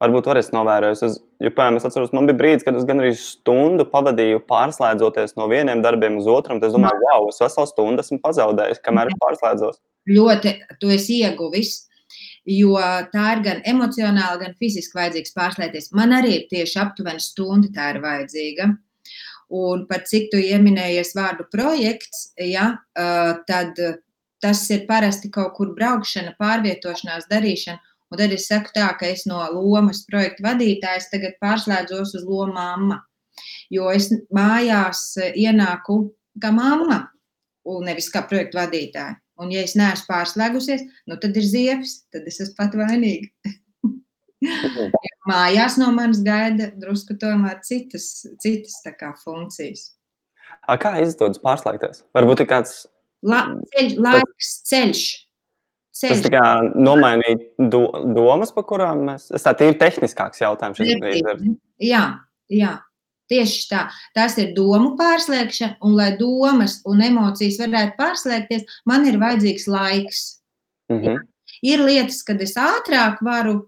[0.02, 1.00] Varbūt novērojis.
[1.08, 5.34] Es, jo, piemēram, es atceros, man bija brīdis, kad es gan arī stundu pavadīju pārslēdzoties
[5.39, 6.58] no vieniem darbiem uz otru.
[6.62, 9.82] Es domāju, wow, es veselu stundu esmu pazaudējis, kamēr es pārslēdzos.
[10.13, 11.87] Ļoti, tu esi ieguvis.
[12.48, 12.78] Jo
[13.12, 15.92] tā ir gan emocionāli, gan fiziski vajadzīgs pārslēgties.
[15.98, 18.70] Man arī ir tieši aptuveni stunda tā ir vajadzīga.
[19.58, 22.70] Un par cik tu ieminējies vārdu projekts, ja,
[23.48, 23.80] tad
[24.44, 27.80] tas ir parasti kaut kur braukšana, pārvietošanās, darīšana.
[28.12, 32.56] Un tad es saku tā, ka es no lomas projekta vadītājas tagad pārslēdzos uz lomu
[32.56, 33.02] mamma.
[33.72, 36.00] Jo es mājās ienāku
[36.40, 37.02] kā mamma,
[37.68, 39.18] un nevis kā projekta vadītāja.
[39.38, 43.30] Un, ja es neesmu pārslēgusies, nu, tad ir ziepes, tad es esmu pat vainīga.
[45.30, 48.10] Mājās no manis gaida drusku tomēr citas,
[48.43, 49.91] citas kā, funkcijas.
[50.67, 52.04] A, kā izdodas pārslēgties?
[52.17, 52.86] Varbūt ir kāds
[53.26, 55.04] La, ceļ, laiks, ceļš.
[55.97, 56.21] ceļš.
[56.21, 56.43] Tas kā
[56.78, 59.30] nomainīt do, domas, pa kurām mēs.
[59.32, 60.82] Tas tā ir tehniskāks jautājums.
[61.82, 62.04] Jā,
[62.54, 62.73] jā.
[63.28, 63.86] Tieši tā.
[64.16, 70.22] Tas ir domu pārslēgšana, un lai domas un emocijas varētu pārslēgties, man ir vajadzīgs laiks.
[70.92, 71.26] Mm -hmm.
[71.62, 73.68] Ir lietas, kad es ātrāk varu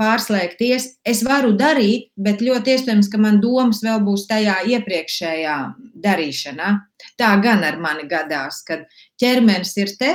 [0.00, 0.88] pārslēgties.
[1.04, 5.56] Es varu darīt, bet ļoti iespējams, ka man domas vēl būs tajā iepriekšējā
[6.04, 6.72] darīšanā.
[7.18, 8.84] Tā gan ar mani gadās, kad
[9.20, 10.12] ķermenis ir te,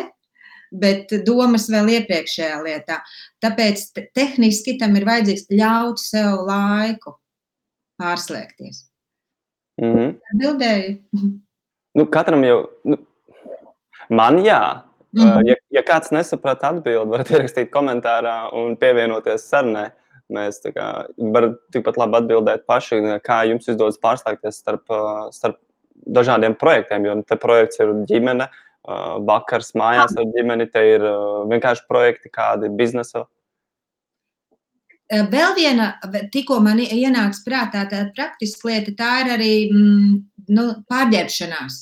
[0.72, 3.02] bet domas vēl iepriekšējā lietā.
[3.44, 7.20] Tāpēc tehniski tam ir vajadzīgs ļaut sev laiku
[8.02, 8.86] pārslēgties.
[9.82, 10.20] Mm -hmm.
[10.34, 11.00] Atbildēju.
[11.92, 12.96] Nu, katram jau, nu,
[14.08, 14.62] man jā,
[15.14, 15.48] Mm -hmm.
[15.48, 19.90] ja, ja kāds nesaprata atbildi, varat ierakstīt komentārā un pievienoties sarunai.
[20.32, 20.86] Mēs kā,
[21.18, 24.86] varam tikpat labi atbildēt paši, kā jums izdodas pārslēgties starp,
[25.32, 25.58] starp
[26.08, 27.06] dažādiem projektiem.
[27.06, 28.48] Jo te projekts ir ģimene,
[29.28, 31.02] vakars mājās ar ģimeni, te ir
[31.52, 33.26] vienkārši projekti, kādi biznesa.
[35.12, 35.88] Vēl viena,
[36.32, 40.13] tikko man ienāca prātā tāda praktiska lieta, tā ir arī mm,
[40.56, 41.80] nu, pārģērbšanās.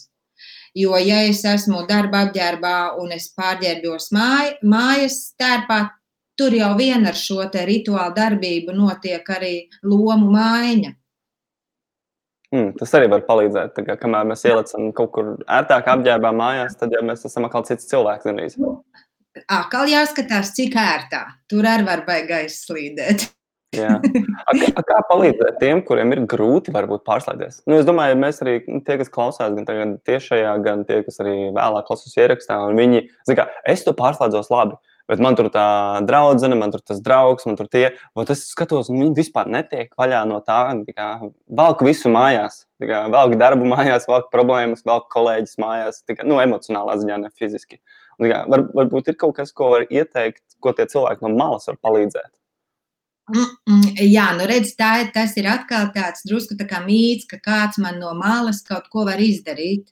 [0.78, 5.80] Jo, ja es esmu darba apģērbā un es pārģērbjos māj, mājas tērpā,
[6.40, 10.96] tur jau vien ar šo rituālu darbību notiek arī lomu maiņa.
[12.50, 13.78] Mm, tas arī var palīdzēt.
[13.86, 17.90] Kā, kamēr mēs ielicam kaut kur ērtāk apģērbā mājās, tad jau mēs esam atkal cits
[17.92, 18.26] cilvēks.
[18.26, 18.58] Ganīs.
[19.50, 21.26] Atkal jāskatās, cik ērtā.
[21.50, 23.30] Tur arī var baigais slīdēt.
[23.78, 24.00] A,
[24.50, 27.62] a, kā palīdzēt tiem, kuriem ir grūti varbūt pārslēgties?
[27.70, 31.36] Nu, es domāju, mēs arī nu, tie, kas klausās gan tiešajā, gan tie, kas arī
[31.54, 33.04] vēlāk klausās ierakstā, un viņi,
[33.38, 34.80] kā, es to pārslēdzos labi.
[35.10, 35.66] Bet man tur tā
[36.06, 37.88] draudzene, man tur tas draugs, man tur tie.
[38.14, 40.60] Un es skatos, un viņi vispār netiek vaļā no tā.
[40.94, 41.08] tā
[41.62, 42.68] valku visu mājās.
[42.82, 46.04] Velk darbu mājās, velk problēmas, velk kolēģis mājās.
[46.06, 47.80] Kā, nu, emocionālā ziņā, ne fiziski.
[47.80, 51.70] Un, kā, var, varbūt ir kaut kas, ko var ieteikt, ko tie cilvēki no malas
[51.72, 52.32] var palīdzēt.
[54.02, 58.00] Jā, nu redz, tā, tas ir atkal tāds drusku tā kā mīts, ka kāds man
[58.02, 59.92] no malas kaut ko var izdarīt.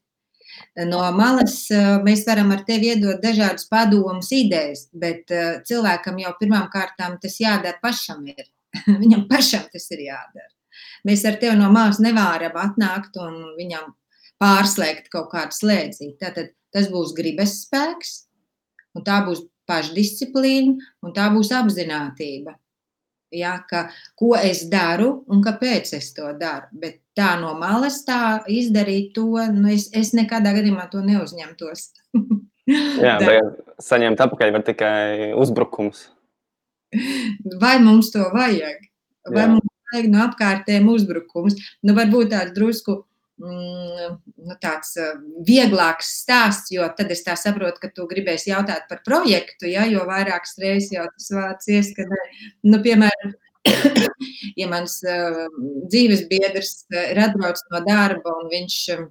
[0.89, 6.33] No malas eh, mēs varam ar tevi iedot dažādas padomus, idejas, bet eh, cilvēkam jau
[6.39, 8.25] pirmām kārtām tas jādara pašam.
[8.25, 8.47] Ir.
[9.03, 10.49] Viņam pašam tas ir jādara.
[11.05, 13.93] Mēs ar tevi no malas nevaram atnākt un viņam
[14.41, 16.17] pārslēgt kaut kādu slēdzīti.
[16.21, 18.13] Tātad tas būs gribas spēks,
[18.97, 22.55] un tā būs pašdisciplīna, un tā būs apziņotība.
[23.35, 26.69] Ja, ka, ko es daru un kāpēc es to daru.
[26.79, 31.89] Bet tā no malas tā izdarīt to, nu es, es nekādā gadījumā to neuzņemtos.
[33.03, 36.07] Jā, tagad saņemt atpakaļ var tikai uzbrukums.
[37.59, 38.87] Vai mums to vajag?
[39.27, 39.51] Vai Jā.
[39.51, 41.59] mums vajag no apkārtējiem uzbrukums?
[41.83, 44.95] Nu, varbūt tāds drusku Mm, nu, tāds
[45.47, 50.57] vieglāks stāsts, jo tad es saprotu, ka tu gribēsi jautāt par projektu, ja, jo vairākas
[50.61, 52.23] reizes jau tas vārds ieskanē.
[52.65, 53.35] Nu, piemēram,
[54.61, 55.45] ja mans uh,
[55.91, 59.07] dzīves biedrs ir atbraucis no darba un viņš uh,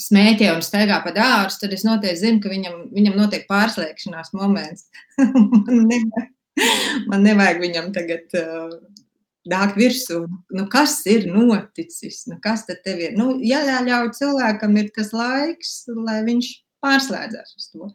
[0.00, 4.88] smēķē un staigā pa dārstu, tad es noteikti zinu, ka viņam, viņam notiek pārslēgšanās moments.
[5.18, 6.32] man, nevajag,
[7.10, 8.74] man nevajag viņam tagad uh,
[9.50, 10.24] nāk virsū.
[10.54, 12.24] Nu, kas ir noticis?
[12.30, 13.16] Nu, kas tad tev ir?
[13.18, 16.52] Nu, jāļauj cilvēkam ir tas laiks, lai viņš
[16.84, 17.90] pārslēdzas uz to.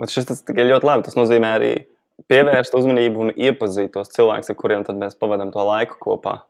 [0.00, 1.06] Un šis tas tikai ļoti labi.
[1.08, 1.72] Tas nozīmē arī
[2.30, 6.40] pievērst uzmanību un iepazīt tos cilvēkus, ar kuriem mēs pavadām to laiku kopā.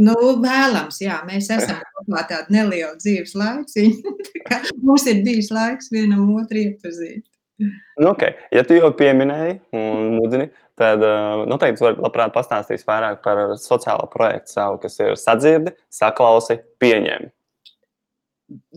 [0.00, 4.14] Nu, vēlams, jā, mēs esam kopā tādu nelielu dzīves laiciņu.
[4.86, 7.26] Mums ir bijis laiks vienam otru iepazīt.
[7.60, 8.36] Nu, okay.
[8.52, 14.08] Ja tu jau pieminēji un mudini, tad uh, noteikti var labprāt pastāstīs vairāk par sociālo
[14.12, 17.30] projektu savu, kas ir sadzirdi, saklausi, pieņem.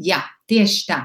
[0.02, 1.04] Jā, tieši tā.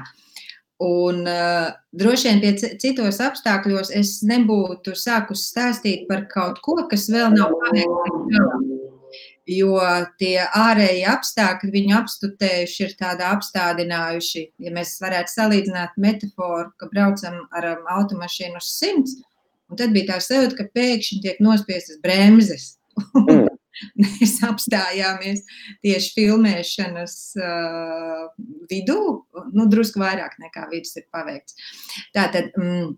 [0.85, 7.07] Un uh, droši vien pie citos apstākļos es nebūtu sākus stāstīt par kaut ko, kas
[7.11, 8.73] vēl nav paveikts.
[9.45, 9.77] Jo
[10.17, 14.41] tie ārēji apstākļi viņu apstutējuši, ir tādā apstādinājuši.
[14.65, 19.19] Ja mēs varētu salīdzināt metaforu, ka braucam ar um, automašīnu uz simts,
[19.71, 22.75] Un tad bija tā sajūta, ka pēkšņi tiek nospiestas bremzes.
[23.15, 23.47] Mm.
[24.01, 25.41] Mēs apstājāmies
[25.83, 28.21] tieši filmēšanas uh,
[28.71, 28.99] vidū,
[29.51, 31.57] nu, drusku vairāk nekā vidus ir paveikts.
[32.15, 32.93] Tātad mm,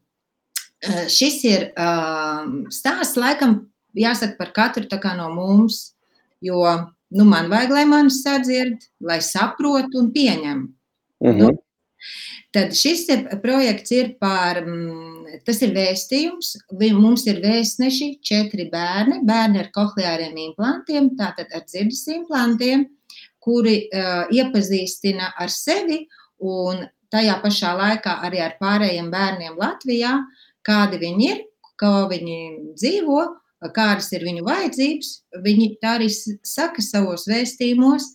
[1.10, 3.60] šis ir uh, stāsts, laikam,
[3.98, 4.86] jāsaka par katru
[5.18, 5.96] no mums,
[6.42, 6.62] jo
[7.10, 10.60] nu, man vajag, lai mani sadzird, lai saprotu un pieņem.
[11.20, 11.40] Mm -hmm.
[11.40, 11.64] nu,
[12.56, 13.06] tad šis
[13.44, 14.62] projekts ir par.
[14.66, 16.54] Mm, tas ir vēstījums.
[16.98, 22.88] Mums ir vēstneši, četri bērni, bērni ar kohleāriem implantiem, tātad ar dzirdes implantiem,
[23.44, 26.06] kuri uh, iepazīstina ar sevi
[26.44, 30.14] un tajā pašā laikā arī ar pārējiem bērniem Latvijā,
[30.68, 31.44] kādi viņi ir,
[31.80, 32.40] kā viņi
[32.76, 33.22] dzīvo,
[33.76, 35.12] kādas ir viņu vajadzības.
[35.44, 38.12] Viņi tā arī saka savos vēstījumos,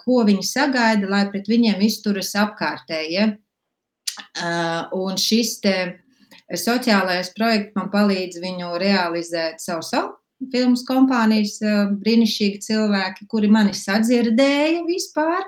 [0.00, 3.32] ko viņi sagaida, lai pret viņiem izturas apkārtējie.
[4.94, 5.76] Un šis te
[6.60, 10.12] Sociālais projekts man palīdz viņu realizēt savu savu.
[10.52, 11.56] Filmas kompānijas
[12.02, 15.46] brīnišķīgi cilvēki, kuri mani sadzirdēja vispār.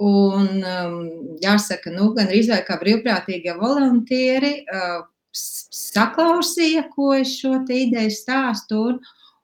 [0.00, 0.96] Un um,
[1.42, 8.80] jāsaka, nu, gan arī kā brīvprātīgie voluntieri uh, saklausīja, ko es šo ideju stāstu.
[8.90, 9.00] Un,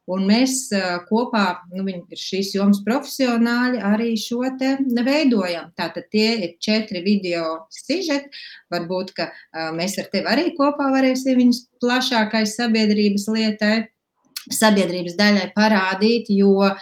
[0.07, 0.69] Un mēs
[1.09, 5.73] kopā, nu, viņi ir šīs jomas profesionāļi, arī šo te veidojam.
[5.79, 8.31] Tātad tie ir četri video sižeti.
[8.71, 9.27] Varbūt, ka
[9.75, 13.75] mēs ar tevi arī kopā varēsim viņus plašākai sabiedrības lietai,
[14.53, 16.79] sabiedrības daļai parādīt, jo uh,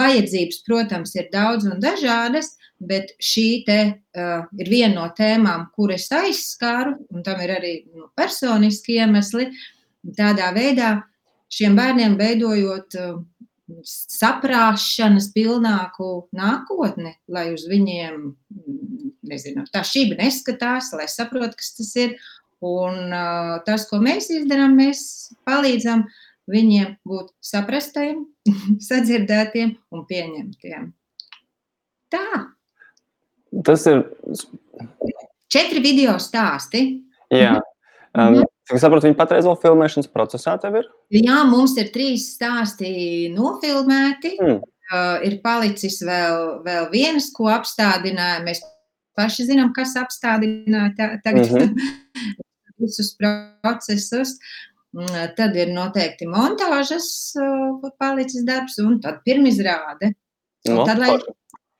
[0.00, 3.80] vajadzības, protams, ir daudz un dažādas, bet šī te,
[4.16, 9.50] uh, ir viena no tēmām, kuras aizskāru, un tam ir arī nu, personiski iemesli.
[10.16, 10.94] Tādā veidā
[11.50, 13.20] šiem bērniem veidojot uh,
[13.86, 18.32] saprāšanas pilnāku nākotni, lai uz viņiem
[19.30, 22.18] nezinu, tā šība neskatās, lai saprotu, kas tas ir.
[22.60, 26.02] Un uh, tas, ko mēs izdarām, mēs palīdzam
[26.50, 28.26] viņiem būt saprastiem,
[28.88, 30.90] sadzirdētiem un pieņemtiem.
[32.12, 32.26] Tā.
[33.64, 34.04] Tas ir.
[35.50, 36.84] Četri video stāsti.
[37.32, 37.56] Jā.
[38.12, 40.90] Um, Cik es saprotu, viņi patreiz vēl filmēšanas procesā tev ir?
[41.14, 44.36] Jā, mums ir trīs stāsti nofilmēti.
[44.40, 44.60] Mm.
[44.90, 48.48] Uh, ir palicis vēl, vēl viens, ko apstādinājām.
[48.48, 48.62] Mēs
[49.18, 52.40] paši zinām, kas apstādināja ta, tagad mm -hmm.
[52.82, 54.38] visus procesus.
[55.36, 57.06] Tad ir noteikti montāžas
[57.98, 60.14] palicis darbs, un tad pirmizrāde.
[60.68, 61.12] No, tad, lai...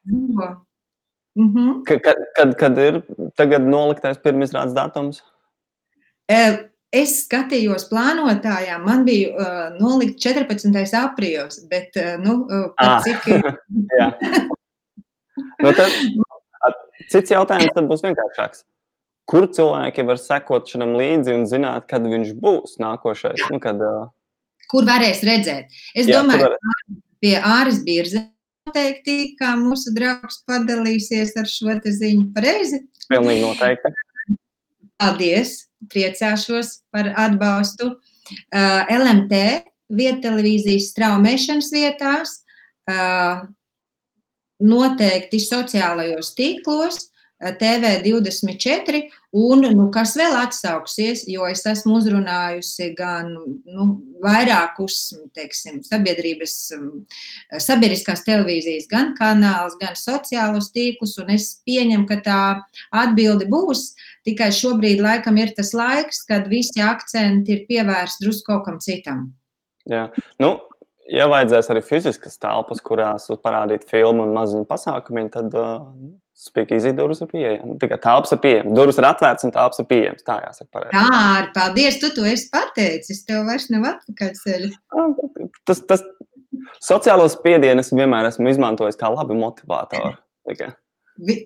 [0.05, 1.83] mm -hmm.
[1.87, 2.01] kad,
[2.37, 3.03] kad, kad ir
[3.37, 5.23] tagad noliktais pirmizrādes datums?
[6.91, 10.75] Es skatījos plānotājā, man bija uh, nolikt 14.
[10.99, 12.99] aprīlis, bet, uh, nu, uh, ah.
[13.05, 13.29] cik.
[15.63, 15.87] nu, tad,
[17.13, 18.65] cits jautājums tad būs vienkāršāks.
[19.31, 23.39] Kur cilvēki var sekot šim līdzi un zināt, kad viņš būs nākošais?
[23.53, 24.11] Nu, kad, uh...
[24.71, 25.71] Kur varēs redzēt?
[25.95, 26.59] Es jā, domāju, ka
[27.23, 28.27] pie Āras Birza
[28.67, 32.83] noteikti, kā mūsu draugs padalīsies ar šo ziņu pareizi.
[33.11, 33.95] Pilnīgi noteikti.
[35.01, 35.57] Paldies!
[35.89, 37.95] Priecāšos par atbalstu.
[38.53, 39.39] Uh, LMT
[39.97, 42.35] viettelevīzijas straumēšanas vietās,
[42.93, 43.47] uh,
[44.61, 47.07] noteikti sociālajos tīklos,
[47.41, 49.01] TV24,
[49.33, 53.87] un nu, kas vēl atsauksies, jo es esmu uzrunājusi gan nu,
[54.21, 54.99] vairākus
[55.37, 56.57] teiksim, sabiedrības,
[57.65, 62.43] sabiedriskās televīzijas, gan kanālus, gan sociālos tīklus, un es pieņemu, ka tā
[62.93, 63.95] atbilde būs.
[64.27, 69.31] Tikai šobrīd laikam ir tas laiks, kad visi akcenti ir pievērsti drusku kaut kam citam.
[69.89, 70.09] Jā,
[70.43, 70.53] nu,
[71.09, 75.87] ja vajadzēs arī fiziskas telpas, kurās parādīt filmu un maziņu pasākumu, tad uh,
[76.41, 77.77] Spēcīgi durvis ir pieejamas.
[77.83, 78.73] Tikai telpas ir pieejamas.
[78.79, 80.25] Durvis ir atvērtas un telpas ir pieejamas.
[80.25, 80.69] Tā jāsaka.
[80.73, 80.95] Pareizi.
[80.95, 81.99] Tā, paldies.
[82.01, 83.21] Tu to esi pateicis.
[83.29, 84.71] Tev vairs nav atpakaļ.
[85.69, 86.07] Tas, tas
[86.81, 90.15] sociālo spiedienu es vienmēr esmu izmantojis kā labi motivātoru.
[90.49, 90.71] Tikai.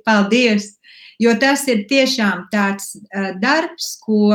[0.06, 0.76] Paldies!
[1.22, 4.32] Jo tas ir tiešām tāds uh, darbs, ko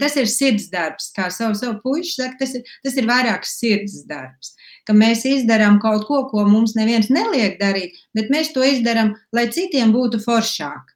[0.00, 1.12] tas ir sirds darbs.
[1.16, 4.54] Kā savu, savu puiši saka, tas ir, tas ir vairāk sirds darbs
[4.88, 9.50] ka mēs izdarām kaut ko, ko mums neviens neliek darīt, bet mēs to izdarām, lai
[9.52, 10.94] citiem būtu foršāk.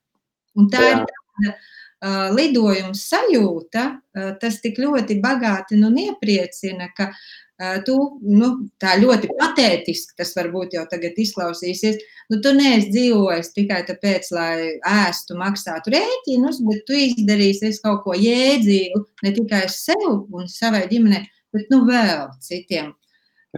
[0.57, 0.95] Un tā Jā.
[0.95, 7.11] ir tāda uh, lidojuma sajūta, uh, tas tik ļoti bagāti nu, nepriecina, ka
[7.87, 7.97] tu
[8.27, 8.49] nu,
[8.83, 12.01] tā ļoti patētiski tas varbūt jau tagad izklausīsies.
[12.33, 14.55] Nu, tu neesi dzīvojis tikai tāpēc, lai
[14.89, 21.27] ēstu, maksātu rēķinus, bet tu izdarīsi kaut ko jēdzīgu ne tikai sev un savai ģimenei,
[21.55, 22.95] bet nu, vēl citiem.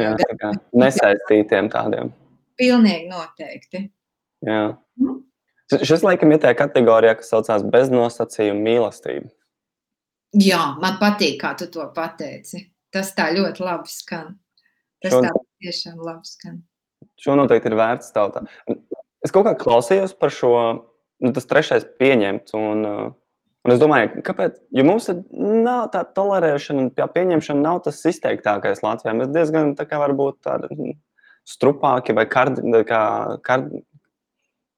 [0.01, 2.11] Jā, tā kā nesaistītiem tādiem.
[2.59, 3.87] Pilnīgi noteikti.
[4.45, 4.75] Jā.
[5.01, 5.23] Mm.
[5.81, 9.31] Šis laikam ir tajā kategorijā, kas saucās beznosacījuma mīlestība.
[10.43, 12.65] Jā, man patīk, kā tu to pateici.
[12.95, 14.37] Tas tā ļoti labi skan.
[15.03, 15.25] Tas Šo...
[15.27, 15.33] tā
[15.65, 16.63] tiešām labi skan.
[17.21, 18.45] Šo noteikti ir vērts tautā.
[19.25, 20.55] Es kaut kā klausījos par šo,
[21.25, 22.87] nu, tas trešais pieņemts, un
[23.65, 24.59] Un es domāju, kāpēc?
[24.77, 29.15] Jo mums nav tā tolerēšana un pieņemšana nav tas izteiktākais Latvijā.
[29.17, 30.99] Mēs diezgan tā kā varbūt tādi mm,
[31.49, 33.01] strupāki vai kard, kā,
[33.47, 33.71] kard,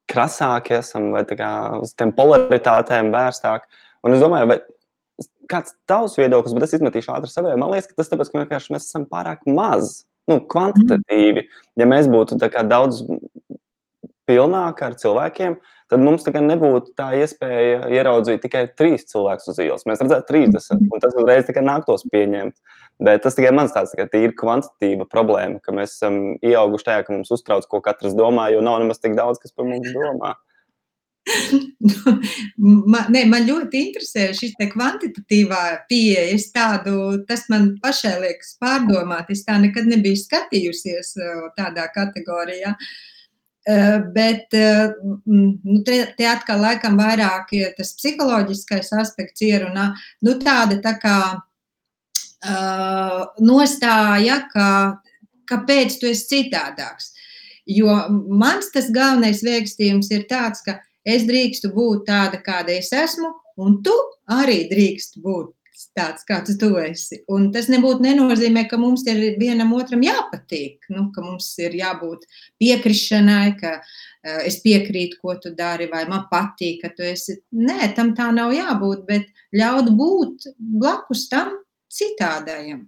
[0.06, 1.50] krasāki esam vai kā
[1.80, 3.66] uz tiem polaritātēm vērstāki.
[4.06, 4.60] Un es domāju, vai
[5.50, 7.56] kāds tavs viedoklis, bet es izmetīšu ātri savai.
[7.60, 11.46] Man liekas, ka tas tāpēc, ka vienkārši mēs esam pārāk maz, nu, kvantitatīvi.
[11.80, 13.04] Ja mēs būtu daudz
[14.26, 15.56] pilnāki ar cilvēkiem,
[15.90, 19.86] tad mums nebūtu tā iespēja ieraudzīt tikai trīs cilvēkus uz ielas.
[19.86, 22.56] Mēs redzētu 30, un tas uzreiz nāktos pieņemt.
[23.06, 27.12] Bet tas tikai mans tāds tikai tīri kvantitīva problēma, ka mēs esam ieauguši tajā, ka
[27.12, 30.32] mums uztrauc, ko katrs domā, jo nav nemaz tik daudz, kas par mums domā.
[32.92, 36.38] man, ne, man ļoti interesē šī kvantitatīvā pieeja.
[36.54, 39.32] Tādu, tas man pašai liekas pārdomāt.
[39.34, 41.16] Es tā nekad nebiju skatījusies
[41.58, 42.76] tādā kategorijā.
[44.14, 49.90] Bet nu, te, te atkal laikam vairāk ir tas psiholoģiskais aspekts ierunā.
[50.22, 51.18] Nu, tāda tā kā
[53.42, 54.68] nostāja, ka
[55.50, 57.12] kāpēc tu esi citādāks.
[57.66, 57.90] Jo
[58.38, 63.30] mans tas galvenais vēstījums ir tāds, ka es drīkstu būt tāda, kāda es esmu,
[63.62, 63.94] un tu
[64.32, 65.54] arī drīkst būt
[65.96, 67.20] tāds, kāds tu esi.
[67.32, 72.24] Un tas nebūtu nenozīmē, ka mums ir vienam otram jāpatīk, nu, ka mums ir jābūt
[72.62, 77.38] piekrišanai, ka uh, es piekrītu, ko tu dari, vai man patīk, ka tu esi.
[77.52, 81.54] Nē, tam tā nav jābūt, bet ļaut būt blakus tam
[81.92, 82.86] citādajam.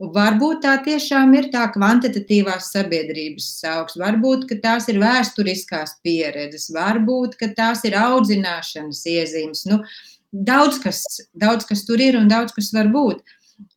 [0.00, 7.84] Varbūt tā tiešām ir tā kvantitatīvās sabiedrības augs, varbūt tās ir vēsturiskās pieredzes, varbūt tās
[7.84, 9.66] ir audzināšanas iezīmes.
[9.68, 9.82] Nu,
[10.30, 11.02] Daudz kas,
[11.34, 13.24] daudz kas tur ir un daudz kas var būt.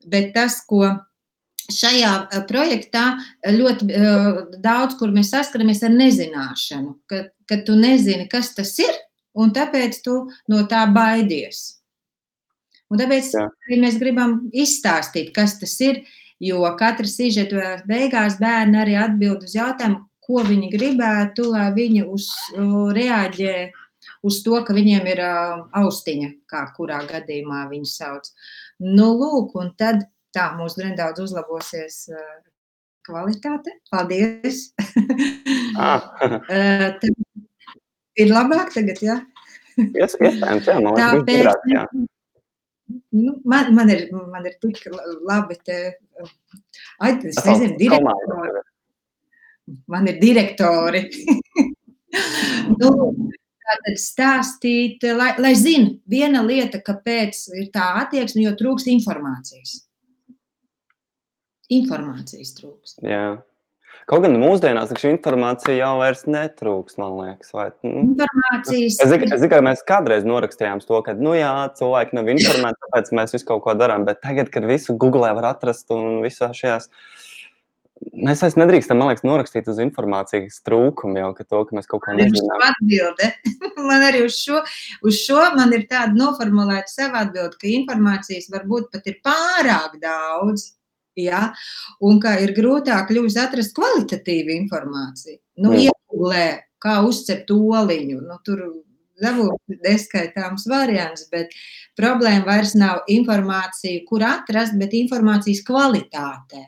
[0.05, 0.85] Bet tas, ko
[1.71, 3.05] šajā eh, projektā
[3.47, 8.93] ļoti uh, daudz, kur mēs saskaramies ar nezināšanu, ka, ka tu nezini, kas tas ir,
[9.33, 10.17] un tāpēc tu
[10.51, 11.82] no tā baidies.
[12.93, 13.47] Un tāpēc Jā.
[13.67, 16.03] arī mēs gribam izstāstīt, kas tas ir,
[16.43, 22.29] jo katra sižeta beigās bērni arī atbild uz jautājumu, ko viņi gribētu, lai viņi uz,
[22.53, 23.55] uh, reaģē
[24.27, 28.29] uz to, ka viņiem ir uh, austiņa, kā kurā gadījumā viņi sauc.
[28.83, 32.33] Nu, lūk, un tad tā mūsu nedaudz uzlabosies uh,
[33.07, 33.79] kvalitāte.
[33.91, 34.69] Paldies!
[35.73, 36.03] Ah.
[38.21, 39.15] ir labāk tagad, jā?
[39.73, 41.81] Iespējams, jā, man liekas, Tāpēc, grāk, jā.
[43.13, 44.81] Nu, man, man, ir, man ir tik
[45.23, 45.77] labi te,
[46.99, 48.63] ai, es nezinu, direktori.
[49.87, 51.05] Man ir direktori.
[52.81, 52.91] nu,
[53.63, 59.79] tātad stāstīt, lai, lai zinu, viena lieta, kāpēc ir tā attieksme, jo trūkst informācijas.
[61.73, 62.99] Informācijas trūkst.
[63.07, 63.39] Jā.
[64.09, 67.53] Kaut gan mūsdienās šī informācija jau vairs netrūks, man liekas.
[67.55, 68.99] Vai, nu, Informācijas.
[68.99, 73.35] es zinu, ka mēs kādreiz norakstījām to, ka, nu jā, cilvēki nav informēti, tāpēc mēs
[73.37, 74.07] visu kaut ko darām.
[74.07, 76.89] Bet tagad, kad visu Google var atrast un visā šajās,
[78.11, 82.03] mēs vairs nedrīkstam, man liekas, norakstīt uz informācijas trūkumu jau, ka to, ka mēs kaut
[82.03, 82.67] ko nezinām.
[82.73, 83.31] Atbilde.
[83.89, 84.59] man arī uz šo,
[85.07, 90.73] uz šo man ir tāda noformulēta sava atbilde, ka informācijas varbūt pat ir pārāk daudz.
[91.19, 91.51] Ja?
[92.01, 95.39] Un ka ir grūtāk kļūst atrast kvalitatīvu informāciju.
[95.57, 95.89] Nu, Mm.
[95.89, 96.47] Iegūlē,
[96.81, 98.21] kā uzcept oliņu.
[98.21, 98.63] Nu, tur
[99.21, 101.53] dabūt neskaitāms variants, bet
[101.99, 106.65] problēma vairs nav informācija, kur atrast, bet informācijas kvalitātē.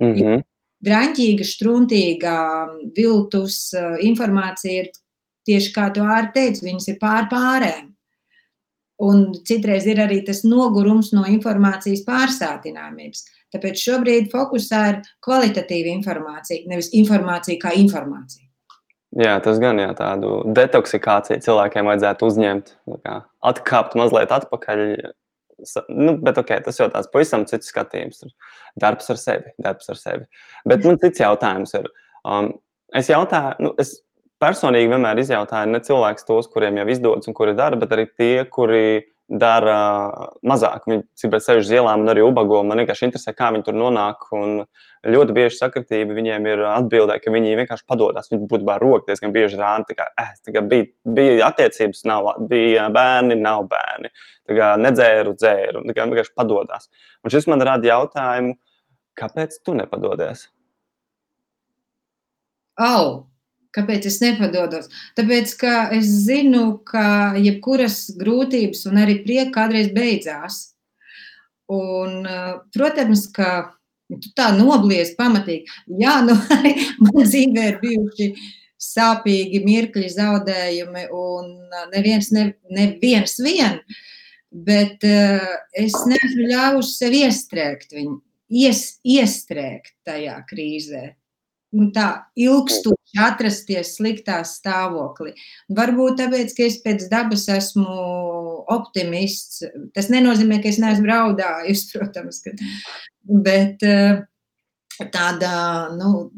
[0.00, 0.42] Mm -hmm.
[0.80, 2.34] Draņķīga, struntīga,
[2.96, 4.90] viltus uh, informācija ir
[5.44, 7.90] tieši kā tu ārā teici, viņas ir pār pārēm.
[9.00, 13.24] Un citreiz ir arī tas nogurums no informācijas pārsātināmības.
[13.54, 18.46] Tāpēc šobrīd fokusā ir kvalitatīva informācija, nevis informācija kā informācija.
[19.18, 22.68] Jā, tas gan jā, tādu detoksikāciju cilvēkiem vajadzētu uzņemt,
[23.02, 23.16] kā
[23.50, 24.84] atkāpt mazliet atpakaļ.
[25.90, 28.22] Nu, bet okay, tas jau tāds pavisam cits skatījums.
[28.24, 28.30] ir
[28.80, 30.28] Darbs ar sevi, darbs ar sevi.
[30.64, 31.90] Bet man cits jautājums ir.
[32.24, 32.52] Um,
[32.96, 33.98] es jautāju, nu, es
[34.40, 38.46] personīgi vienmēr izjautāju ne cilvēkus tos, kuriem jau izdodas un kuri dara, bet arī tie,
[38.48, 38.84] kuri
[39.30, 39.78] dara
[40.46, 40.86] mazāk.
[40.90, 42.60] Viņi cipret sevi uz ielām un arī ubago.
[42.66, 44.26] Man vienkārši interesē, kā viņi tur nonāk.
[44.34, 44.64] Un
[45.06, 48.30] ļoti bieži sakritība viņiem ir atbildē, ka viņi vienkārši padodas.
[48.32, 49.94] Viņi būtībā rok diezgan bieži rāda.
[49.96, 54.10] Kā, eh, bija, bija attiecības, nav, bija bērni, nav bērni.
[54.50, 55.84] Nedzēru, dzēru.
[55.94, 56.90] Kā vienkārši padodas.
[57.24, 58.56] Un šis man rada jautājumu,
[59.16, 60.48] kāpēc tu nepadodies?
[62.80, 63.30] Au!
[63.76, 64.88] Kāpēc es nepadodos?
[65.18, 70.62] Tāpēc, ka es zinu, ka jebkuras grūtības un arī prieka kādreiz beidzās.
[71.70, 73.70] Un, eh, protams, ka
[74.10, 75.70] tu tā noblies pamatīgi.
[76.00, 78.32] Jā, nu, arī man dzīvē ir bijuši
[78.80, 83.78] sāpīgi mirkļi, zaudējumi, un eh, neviens, ne, neviens vien,
[84.50, 85.46] bet uh,
[85.78, 88.16] es neesmu ļāvusi sev iestrēgt viņu,
[88.50, 91.04] ies, iestrēgt tajā krīzē.
[91.70, 95.36] Nu, tā ilgstoši atrasties sliktā stāvoklī.
[95.70, 97.94] Varbūt tāpēc, ka es pēc dabas esmu
[98.74, 99.62] optimists.
[99.94, 102.56] Tas nenozīmē, ka es neesmu raudājusi, protams, ka,
[103.46, 104.24] bet eh,
[105.14, 105.52] tāda
[105.94, 106.32] nu,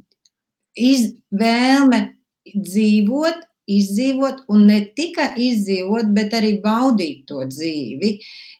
[0.76, 2.04] izvēle
[2.52, 8.16] dzīvot, izdzīvot, un ne tikai izdzīvot, bet arī baudīt to dzīvi.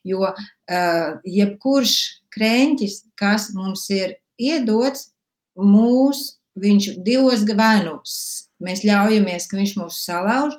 [0.09, 1.97] Jo uh, jebkurš
[2.35, 5.11] krēķis, kas mums ir iedots,
[5.59, 8.15] mūs, viņš divos gavēnus.
[8.63, 10.55] Mēs ļaujamies, ka viņš mūs salauž,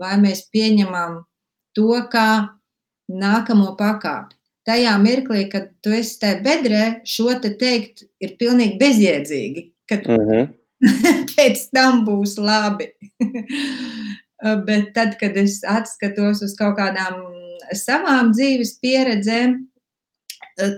[0.00, 1.20] vai mēs pieņemam
[1.76, 2.28] to kā
[3.12, 4.38] nākamo pakāpi.
[4.66, 9.64] Tajā mirklī, kad tu esi tajā bedrē, šo te teikt ir pilnīgi bezjēdzīgi.
[9.90, 11.26] Kad Mm -hmm.
[11.36, 12.92] pēc tam būs labi.
[14.66, 17.14] Bet tad, kad es atskatos uz kaut kādām
[17.78, 19.68] savām dzīves pieredzēm,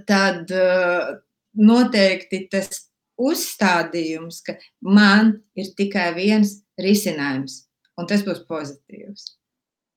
[0.06, 1.14] tad eh,
[1.54, 2.90] noteikti tas
[3.20, 7.64] uzstādījums, ka man ir tikai viens risinājums,
[7.98, 9.34] un tas būs pozitīvs.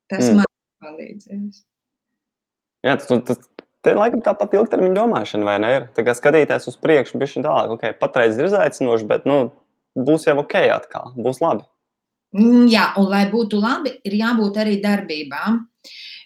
[0.10, 0.36] Tas Mm.
[0.42, 0.46] man
[0.84, 1.64] palīdzēs.
[2.86, 3.40] Jā, tas, tas
[3.84, 5.72] te laikam tāpat ilgtermiņa domāšana, vai ne?
[5.76, 5.88] Ir?
[5.96, 9.52] Tā kā skatīties uz priekšu, bija šī tālāk, ok, patreiz ir izaicinoši, bet nu,
[9.98, 11.66] būs jau ok atkal, būs labi.
[12.38, 15.64] Mm, Jā, un lai būtu labi, ir jābūt arī darbībām.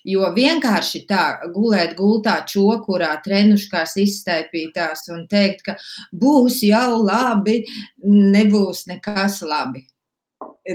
[0.07, 5.77] Jo vienkārši tā gulēt gultā čokurā, trenuškās izstaipītās un teikt, ka
[6.13, 7.61] būs jau labi,
[8.01, 9.85] nebūs nekas labi.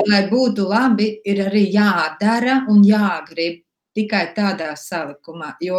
[0.06, 3.62] Lai būtu labi, ir arī jādara un jāgrib.
[3.96, 5.78] Tikai tādā salikumā, jo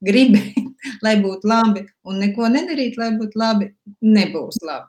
[0.00, 0.54] gribēt,
[1.04, 3.68] lai būtu labi, un neko nedarīt, lai būtu labi,
[4.00, 4.88] nebūs labi.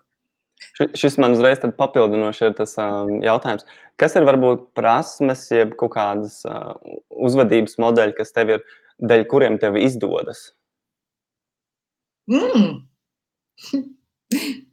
[0.80, 3.66] Ši- Šis man uzreiz papildinoši ir tas um, jautājums.
[4.00, 6.76] Kas ir varbūt prasmes, jeb kaut kādas uh,
[7.10, 8.64] uzvedības modeļi, kas tev ir,
[9.00, 10.52] dēļ kuriem tev izdodas?
[12.30, 12.84] Mm.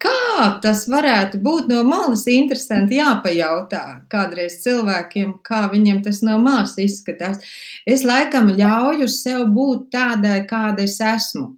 [0.00, 6.76] Kā tas varētu būt no malas interesanti jāpajautā kādreiz cilvēkiem, kā viņiem tas no malas
[6.78, 7.42] izskatās.
[7.82, 11.56] Es laikam ļauju sev būt tādai, kāda es esmu.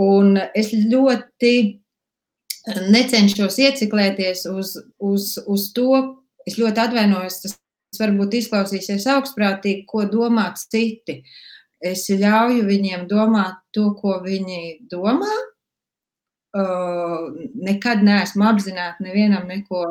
[0.00, 1.79] Un es ļoti
[2.90, 6.00] necenšos ieciklēties uz, uz, uz to,
[6.48, 11.20] es ļoti atvainojos, tas varbūt izklausīsies augstprātīgi, ko domā citi.
[11.80, 15.32] Es ļauju viņiem domāt to, ko viņi domā,
[16.50, 17.28] Uh,
[17.62, 19.84] nekad neesmu apzināti nevienam neko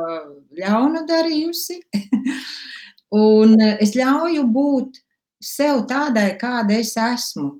[0.59, 1.77] ļaunu darījusi.
[3.15, 4.99] un es ļauju būt
[5.39, 7.53] sev tādai, kāda es esmu.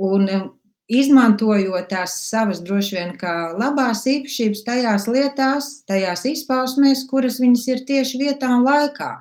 [0.00, 0.24] Un
[0.90, 7.84] izmantojot tās savas droši vien kā labās īpašības tajās lietās, tajās izpausmēs, kuras viņas ir
[7.88, 9.12] tieši vietā un laikā.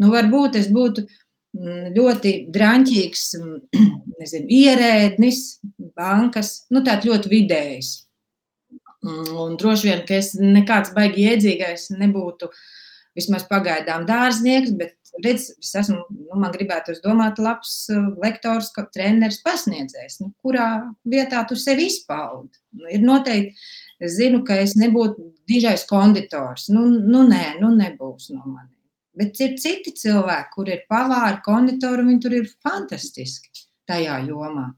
[0.00, 1.04] Nu, varbūt es būtu
[1.50, 3.56] Mm, ļoti drāmīgs mm,
[4.20, 5.40] nezinu, ierēdnis,
[5.98, 7.88] bankas, nu tāds ļoti vidējs.
[9.02, 12.52] Mm, un droši vien, ka es nekāds baigi iedzīgais nebūtu
[13.18, 19.40] vismaz pagaidām dārznieks, bet redz, es esmu, nu, man gribētu domāt, labs uh, lektors, treneris,
[19.46, 20.20] pasniedzējs.
[20.22, 20.68] Nu, kurā
[21.08, 22.54] vietā tu sevi izpaudi?
[22.78, 26.68] Nu, ir noteikti, es zinu, ka es nebūtu dižais konditors.
[26.72, 28.76] Nu, nu nē, nu nebūs no manis.
[29.20, 34.70] Bet ir citi cilvēki, kur ir pavāri, konditori, viņi tur ir fantastiski tajā jomā.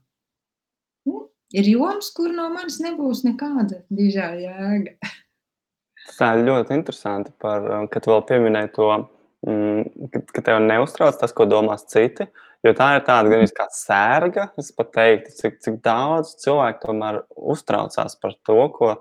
[1.07, 4.97] Nu, ir joms, kur no manis nebūs nekāda dižā jēga.
[6.11, 8.89] Tā ir ļoti interesanti, par, um, kad vēl pieminēji to,
[9.47, 12.27] mm, ka, ka tev neuztrauc tas, ko domās citi.
[12.63, 17.23] Jo tā ir tāda gan kā sērga, es pat teiktu, cik, cik daudz cilvēku tomēr
[17.35, 18.93] uztraucās par to, ko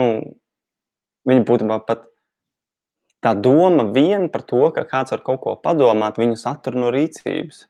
[0.00, 0.06] nu,
[1.28, 2.08] viņi būtībā pat
[3.24, 7.64] tā doma vien par to, ka kāds var kaut ko padomāt, viņu satur no rīcības.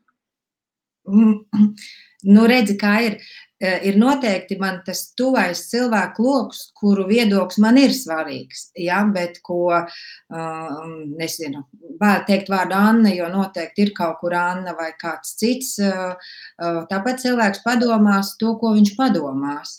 [2.25, 3.19] Nu, redzi, kā ir.
[3.65, 8.67] E, ir noteikti man tas tuvais cilvēku lokus, kuru viedoklis man ir svarīgs.
[8.81, 11.63] Ja, bet, ko, um, nezinu,
[12.01, 15.77] vēl teikt vārdu Anna, jo noteikti ir kaut kur Anna vai kāds cits.
[15.85, 16.17] Uh,
[16.59, 19.79] uh, tāpēc cilvēks padomās to, ko viņš padomās.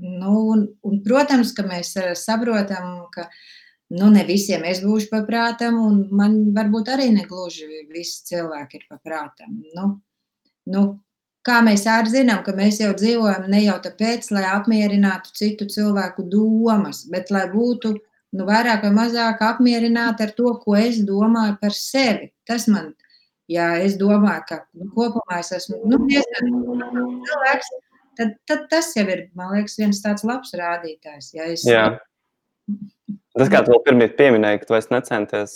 [0.00, 3.28] Nu, un, un, protams, ka mēs saprotam, ka
[3.94, 9.60] nu, ne visiem es būšu paprātam, un man varbūt arī negluži visi cilvēki ir paprātam.
[9.76, 9.92] Nu,
[10.70, 10.84] nu,
[11.44, 17.04] kā mēs zinām, ka mēs jau dzīvojam ne jau tāpēc, lai apmierinātu citu cilvēku domas,
[17.10, 17.94] bet lai būtu
[18.34, 22.32] nu, vairāk vai mazāk apmierināti ar to, ko es domāju par sevi.
[22.48, 22.92] Tas man,
[23.50, 26.50] ja es domāju, ka nu, kopumā es esmu nu, diezgan
[27.28, 27.70] cilvēks,
[28.18, 31.30] tad, tad tas jau ir, man liekas, viens tāds labs rādītājs.
[31.36, 31.86] Ja es, Jā.
[33.34, 35.54] Tas, kā tu pirmie pieminēji, ka tu vairs necenties,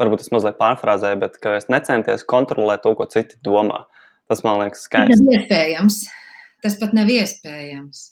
[0.00, 3.82] varbūt es mazliet pārfrāzēju, bet ka es necenties kontrolēt to, ko citi domā.
[4.30, 5.16] Tas man liekas skaisti.
[5.16, 6.00] Tas nav iespējams.
[6.62, 8.02] Tas pat nav iespējams.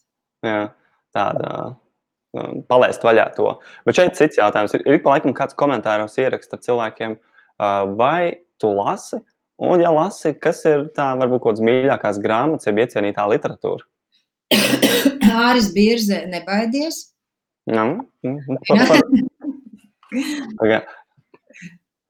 [0.47, 0.63] Jā,
[1.15, 1.53] tāda
[2.69, 3.53] palaist vaļā to.
[3.87, 4.75] Bet šeit cits jautājums.
[4.77, 7.17] Ir, ir pa laikam kāds komentāros ieraksta cilvēkiem,
[7.99, 9.21] vai tu lasi,
[9.63, 13.87] un ja lasi, kas ir tā varbūt kaut kāds mīļākās grāmatas, jeb iecienītā literatūra?
[15.49, 17.09] Āris Birze nebaidies.
[17.69, 19.03] Nu, par, par,
[20.57, 20.79] par,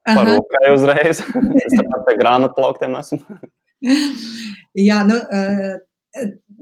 [0.07, 1.23] parūpēju uzreiz.
[1.65, 3.39] es tāpat pie grāmatplauktiem esmu.
[4.87, 5.17] Jā, nu,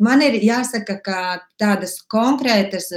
[0.01, 1.20] man ir jāsaka, ka
[1.59, 2.89] tādas konkrētas,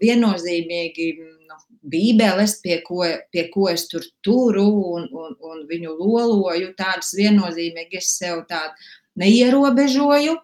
[0.00, 1.58] viennozīmīgi nu,
[1.90, 3.02] bībeles, pie ko,
[3.34, 8.72] pie ko es tur turu un, un, un viņu loloju, tādas viennozīmīgi es sev tādu
[9.20, 10.38] neierobežoju.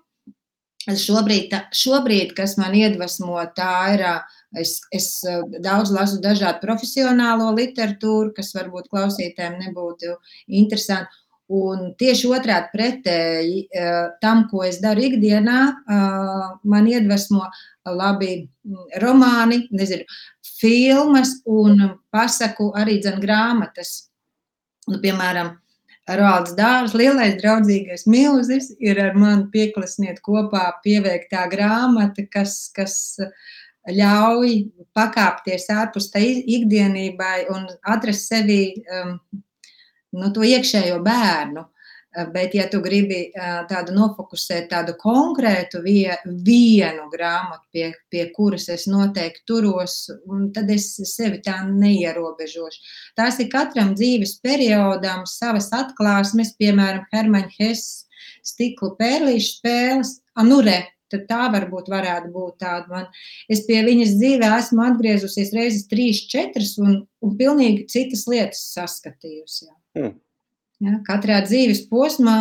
[0.81, 7.53] Šobrīd, šobrīd, kas man iedvesmo, tā ir uh, Es, es eh, daudz lasu dažādu profesionālo
[7.55, 10.17] literatūru, kas varbūt klausītājiem nebūtu
[10.61, 11.15] interesanti.
[11.51, 17.43] Un tieši otrādi pretēji eh, tam, ko es daru ikdienā, eh, man iedvesmo
[17.91, 20.07] labi mm, romāni, nezinu,
[20.61, 24.13] filmas un pasaku arī dzen grāmatas.
[24.87, 25.57] Nu, piemēram,
[26.21, 32.97] Roalds Dārzs, lielais draudzīgais milzis, ir ar mani pieklasniet kopā pieveiktā grāmata, kas, kas
[33.91, 34.55] ļauj
[34.97, 39.17] pakāpties ārpus tā ikdienībai un atrast sevi um,
[40.17, 41.67] nu, to iekšējo bērnu.
[41.67, 41.77] Uh,
[42.35, 48.67] bet, ja tu gribi uh, tādu nofokusēt, tādu konkrētu vie, vienu grāmatu, pie, pie kuras
[48.75, 50.09] es noteikti turos,
[50.55, 52.83] tad es sevi tā neierobežošu.
[53.19, 58.09] Tās ir katram dzīves periodam savas atklāsmes, piemēram, Hermaņa Hess
[58.43, 60.81] stiklu pērlīšu spēles, Anure
[61.11, 62.87] tad tā varbūt varētu būt tāda.
[62.91, 63.07] Man,
[63.51, 69.67] es pie viņas dzīvē esmu atgriezusies reizes trīs, četras un, un pilnīgi citas lietas saskatījusi.
[69.67, 69.80] Jā.
[69.99, 70.15] Mm.
[70.81, 72.37] Ja, katrā dzīves posmā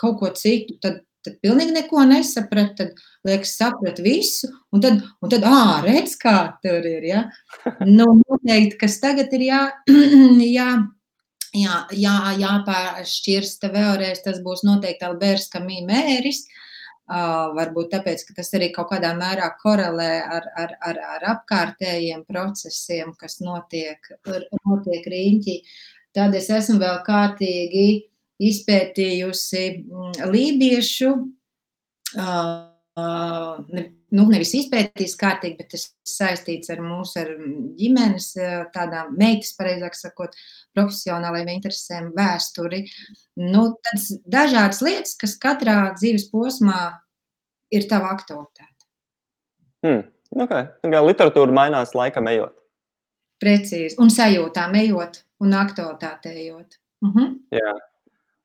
[0.00, 0.78] kaut ko citu.
[0.82, 6.18] Tad tad pilnīgi neko nesaprata, tad, liekas, saprat visu, un tad, un tad ā, redz,
[6.20, 7.22] kā tur ir, ja?
[7.96, 9.62] Nu, noteikti, kas tagad ir jā,
[10.58, 10.68] jā,
[11.56, 16.44] jā, jā, jāpāršķirsta vēlreiz, tas būs noteikti Alberts Kamī mēris,
[17.04, 22.22] Uh, varbūt tāpēc, ka tas arī kaut kādā mērā korelē ar, ar, ar, ar apkārtējiem
[22.24, 24.08] procesiem, kas notiek,
[24.64, 25.58] notiek riņķī.
[26.14, 27.88] Tad es esmu vēl kārtīgi
[28.44, 29.64] izpētījusi
[30.30, 31.10] lībiešu,
[32.18, 32.70] uh,
[33.74, 33.84] ne,
[34.14, 37.32] nu, nevis izpētījis kārtīgi, bet tas saistīts ar mūsu ar
[37.78, 38.30] ģimenes,
[38.74, 40.36] tādām meitas, pareizāk sakot,
[40.76, 42.84] profesionālajiem interesēm, vēsturi.
[43.42, 46.82] Nu, tāds dažādas lietas, kas katrā dzīves posmā
[47.74, 48.70] ir tava aktualitāte.
[49.84, 50.04] Hmm.
[50.34, 50.66] Okay.
[50.82, 52.54] Literatūra mainās laikam ejot.
[53.42, 53.98] Precīzi.
[54.02, 56.78] Un sajūtām ejot un aktualitāte ejot.
[57.02, 57.18] Uh mhm.
[57.18, 57.34] -huh.
[57.50, 57.74] Jā.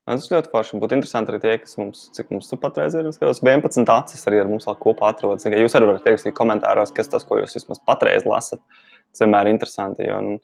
[0.10, 0.78] Tas ļoti forši.
[0.82, 3.12] Būtu interesanti arī tie, kas mums, cik mums tur patreiz ir.
[3.14, 5.46] Skatos, 11 acis arī ar mums vēl kopā atrodas.
[5.46, 8.60] Jūs arī varat ierakstīt komentāros, kas tas, ko jūs vismaz patreiz lasat.
[9.12, 10.08] Tas vienmēr ir interesanti.
[10.10, 10.40] Jo, un,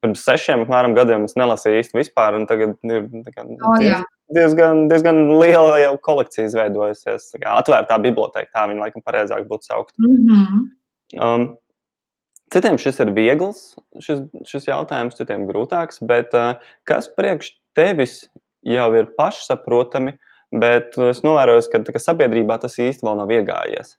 [0.00, 4.86] pirms sešiem apmēram, gadiem es nelasīju īsti vispār, un tagad ir kā, oh, diez, diezgan,
[4.88, 7.34] diezgan liela jau kolekcija izveidojusies.
[7.36, 9.92] Kā, atvērtā biblioteka, tā viņa laikam pareizāk būtu saukt.
[10.00, 10.64] Mm -hmm.
[11.20, 11.46] um,
[12.52, 13.62] citiem šis ir viegls,
[14.02, 18.22] šis, šis jautājums, citiem grūtāks, bet uh, kas priekš tevis
[18.66, 20.16] jau ir pašsaprotami,
[20.52, 23.96] bet es novēroju, ka, ka sabiedrībā tas īsti vēl nav iegājies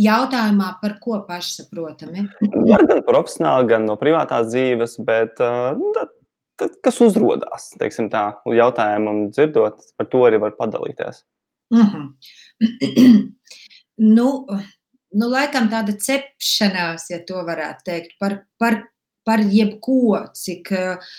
[0.00, 2.26] jautājumā, par ko pašsaprotami?
[2.40, 5.40] Var gan profesionāli, gan no privātās dzīves, bet
[5.78, 6.12] nu, tad,
[6.60, 11.24] tad, kas uzrādās, teiksim tā, jautājumam dzirdot, par to arī var padalīties.
[11.74, 13.26] Mm -hmm.
[14.18, 14.28] nu,
[15.16, 18.78] nu, laikam tāda cepšanās, ja to varētu teikt, par, par,
[19.26, 21.10] par jebko, cik uh,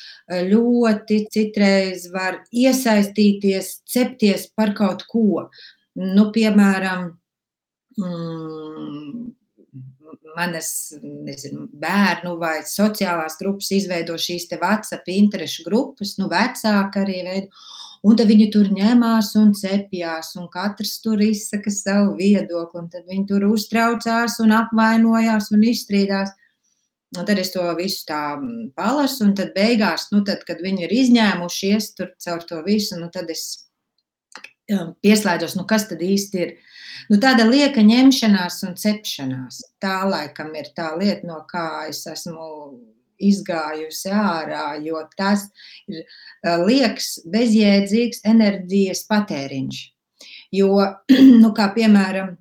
[0.47, 5.47] ļoti citreiz var iesaistīties, cepties par kaut ko.
[5.99, 7.09] Nu, piemēram,
[7.99, 9.31] mm,
[10.35, 10.71] manas
[11.01, 17.63] nezinu, bērnu vai sociālās grupas izveido šīs WhatsApp interešu grupas, nu, vecāki arī veido.
[18.01, 23.05] Un tad viņi tur ņemās un cepjās, un katrs tur izsaka savu viedokli, un tad
[23.09, 26.33] viņi tur uztraucās un apvainojās un izstrīdās.
[27.11, 28.21] Un tad es to visu tā
[28.77, 33.09] palasu, un tad beigās, nu, tad, kad viņi ir izņēmušies tur caur to visu, nu,
[33.13, 33.43] tad es
[34.71, 36.55] um, pieslēdzos, nu, kas tad īsti ir.
[37.11, 39.59] Nu, tāda lieka ņemšanās un cepšanās.
[39.83, 42.47] Tā laikam ir tā lieta, no kā es esmu
[43.29, 45.47] izgājusi ārā, jo tas
[45.89, 49.81] ir eh, liekas, bezjēdzīgs enerģijas patēriņš.
[50.55, 50.71] Jo,
[51.43, 52.35] nu, kā piemēram,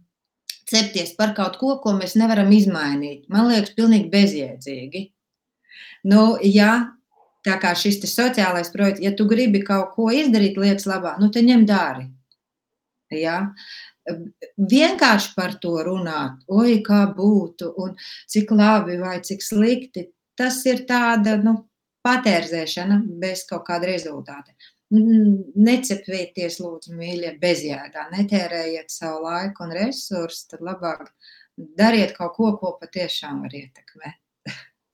[0.71, 5.05] cepties par kaut ko, ko mēs nevaram izmainīt, man liekas, pilnīgi bezjēdzīgi.
[6.11, 6.97] Nu, ja
[7.45, 11.49] tā kā šis sociālais projekts, ja tu gribi kaut ko izdarīt lietas labā, nu, tad
[11.49, 12.11] ņem dāri.
[13.11, 13.51] Ja?
[14.57, 17.95] vienkārši par to runāt, oi, kā būtu, un
[18.31, 20.09] cik labi vai cik slikti,
[20.41, 21.57] tas ir tāda nu,
[22.07, 24.55] patērzēšana bez kaut kāda rezultāta.
[24.91, 31.13] Necepieties, lūdzu, mīļie, bezjēgā, netērējiet savu laiku un resursus, tad labāk
[31.79, 34.19] dariet kaut ko, ko patiešām var ietekmēt.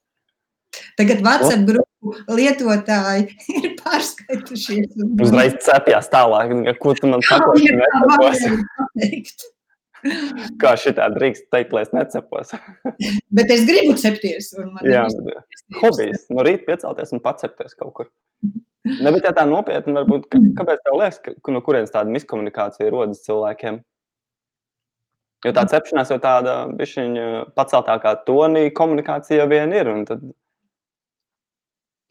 [0.98, 3.30] Tagad WhatsApp grupu lietotāji
[3.62, 4.98] ir pārskaitušies.
[5.24, 7.70] Uzreiz cepjās tālāk, ko tu man saki.
[10.62, 12.54] Kā šitā drīkst teikt, lai es necepos?
[13.36, 14.52] Bet es gribu cepties.
[14.86, 15.06] Jā,
[15.80, 16.28] hobijs.
[16.32, 18.10] No rīta piecelties un pacepties kaut kur.
[18.86, 23.24] Ne, bet ja tā nopietni, varbūt, kāpēc tev liekas, ka no kurienes tāda miskomunikācija rodas
[23.24, 23.80] cilvēkiem?
[25.42, 27.24] Jo tā cepšanās jau tāda bišķiņa
[27.58, 29.90] paceltākā tonī komunikācija vien ir.
[30.06, 30.22] Tad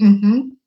[0.02, 0.58] Mm -hmm.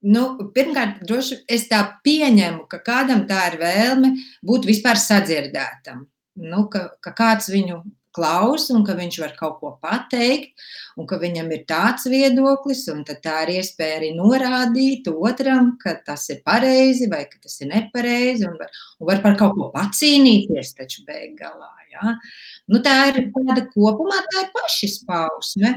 [0.00, 4.12] Nu, pirmkārt, droši, es tā pieņemu, ka kādam tā ir vēlme
[4.46, 6.06] būt vispār sadzirdētam.
[6.40, 7.82] Nu, ka, ka kāds viņu
[8.16, 10.52] klausa un ka viņš var kaut ko pateikt,
[10.98, 16.26] un ka viņam ir tāds viedoklis, un tā ir iespēja arī norādīt otram, ka tas
[16.34, 20.74] ir pareizi vai ka tas ir nepareizi, un var, un var par kaut ko pacīnīties
[20.78, 21.70] taču beig galā.
[21.94, 22.16] Ja?
[22.70, 25.74] Nu, tā ir tāda kopumā, tā ir pašizpausme.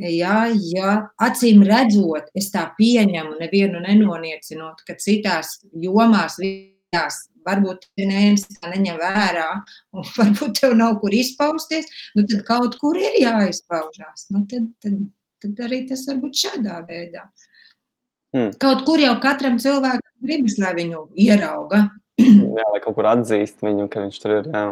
[0.00, 6.38] Ja, ja acīm redzot, es tā pieņemu, nevienu nenoniecinot, ka citās jomās,
[6.90, 9.48] vidās, varbūt neviens tā neņem vērā,
[9.94, 11.86] un varbūt tev nav kur izpausties,
[12.16, 14.28] nu tad kaut kur ir jāizpaužās.
[14.30, 14.98] Nu tad, tad,
[15.40, 17.30] tad arī tas var būt šādā veidā.
[18.34, 18.52] Hmm.
[18.62, 21.88] Kaut kur jau katram cilvēkam gribas, lai viņu ierauga.
[22.20, 24.50] jā, lai kaut kur atzīst viņu, ka viņš tur ir.
[24.54, 24.66] Jā.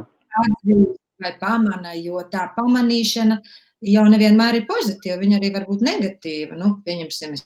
[0.45, 3.41] Atzīst vai pamana, jo tā pamanīšana
[3.89, 6.59] jau nevienmēr ir pozitīva, viņa arī var būt negatīva.
[6.59, 7.43] Nu, pieņemsim, es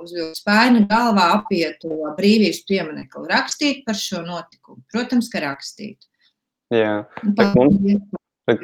[0.00, 4.82] uzvilkt spēļu galvā apiet to brīvības pieminekli, rakstīt par šo notikumu.
[4.92, 5.98] Protams, ka rakstīt.
[6.72, 7.98] Jā, bet mums,
[8.48, 8.62] bet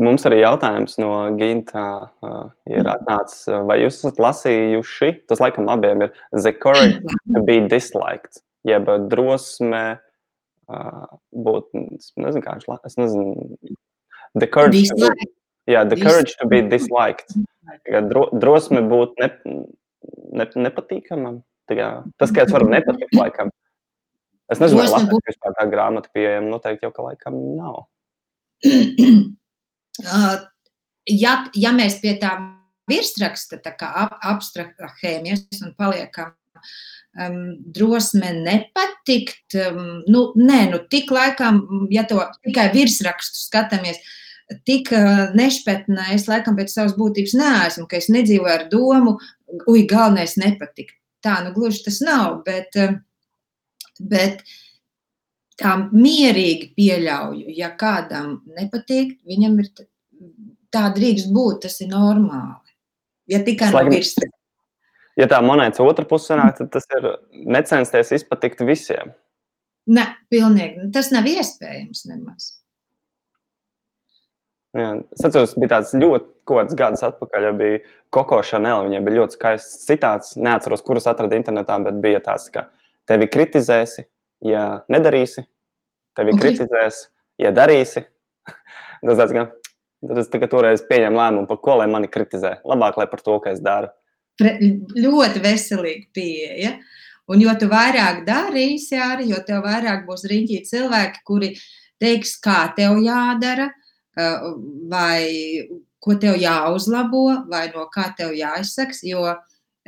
[0.00, 1.86] mums arī jautājums no Ginta
[2.22, 7.00] uh, ir atnācis, vai jūs esat lasījuši, tas laikam abiem ir The Courage
[7.32, 11.72] to be Disliked, jeb drosme uh, būt,
[12.20, 13.50] nezinu kā, es nezinu,
[14.36, 15.30] The Courage to be,
[15.70, 17.34] jā, the courage to be disliked.
[18.10, 19.28] Dro, drosme būt ne,
[20.32, 21.40] ne, nepatīkamam.
[21.70, 23.52] Tas, kāds var nepatikt, laikam.
[24.50, 26.50] Es nezinu, vai Latvijas vispār tā grāmata pieejama.
[26.50, 27.84] Noteikti jau, ka laikam nav.
[30.00, 30.38] Uh,
[31.10, 32.30] ja, ja mēs pie tā
[32.88, 36.30] virsraksta tā kā ap, abstrahējamies un paliekam
[37.18, 41.60] um, drosme nepatikt, um, nu, nē, nu, tik laikam,
[41.92, 44.00] ja to tikai virsrakstu skatāmies,
[44.66, 49.18] tik uh, nešpetnē es laikam pēc savas būtības neesmu, ka es nedzīvoju ar domu,
[49.66, 50.96] ui, galvenais nepatikt.
[51.24, 52.96] Tā, nu, gluži tas nav, bet, uh,
[54.00, 54.42] bet
[55.60, 59.72] tā mierīgi pieļauju, ja kādam nepatīk, viņam ir
[60.72, 62.74] tā drīkst būt, tas ir normāli.
[63.30, 64.32] Ja tikai no virsmas.
[65.18, 69.12] Ja tā monētas otra puse nāk, tad tas ir necensties izpatikt visiem.
[69.90, 70.88] Nē, pilnīgi.
[70.94, 72.59] Tas nav iespējams nemaz.
[74.76, 77.80] Jā, es atceros, bija tāds ļoti kods gadus atpakaļ, ja bija
[78.14, 78.84] Koko Chanel.
[78.86, 80.36] Viņai bija ļoti skaists citāts.
[80.38, 82.68] Neatceros, kurus atradu internetā, bet bija tāds, ka
[83.10, 84.06] tevi kritizēsi,
[84.46, 85.42] ja nedarīsi,
[86.18, 86.44] tevi okay.
[86.44, 87.08] kritizēs,
[87.42, 88.04] ja darīsi.
[89.06, 89.48] tas tāds, ka
[90.00, 92.54] Tad es tikai toreiz pieņēmu lēmumu, par ko lai mani kritizē.
[92.68, 93.90] Labāk, lai par to, ka es daru.
[94.40, 94.54] Pre,
[94.96, 96.78] ļoti veselīga pieeja.
[97.30, 101.52] Un jo tu vairāk darīsi, arī, jo tev vairāk būs riņķī cilvēki, kuri
[102.00, 103.68] teiks, kā tev jādara,
[104.16, 105.68] vai
[106.00, 109.04] ko tev jāuzlabo, vai no kā tev jāizsaks.
[109.06, 109.36] Jo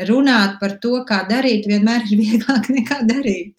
[0.08, 3.56] runāt par to, kā darīt, vienmēr ir vieglāk nekā darīt.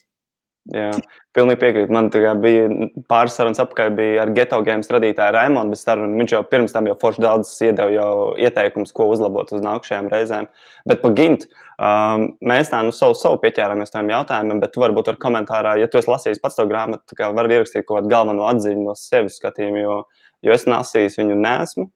[0.72, 0.94] Jā,
[1.36, 1.92] pilnīgi piekrītu.
[1.92, 2.08] Man
[2.40, 2.68] bija
[3.12, 5.76] pāris sarunas apkārt, bija ar geto games radītāju Raimonu.
[5.76, 8.08] Viņš jau pirms tam jau forši daudz iedeva
[8.40, 10.48] ieteikumus, ko uzlabot uz nākamajām reizēm.
[10.88, 15.12] Bet par gintu um, mēs tā nu savu, savu pieķērāmies tam jautājumam, bet tu varbūt
[15.12, 18.48] ar komentārā, ja tu esi lasījis pats to grāmatu, tad var ierakstīt kaut kādu galveno
[18.48, 20.00] atziņu no sevis skatījumu, jo,
[20.44, 21.90] jo es lasījis viņu nesmu.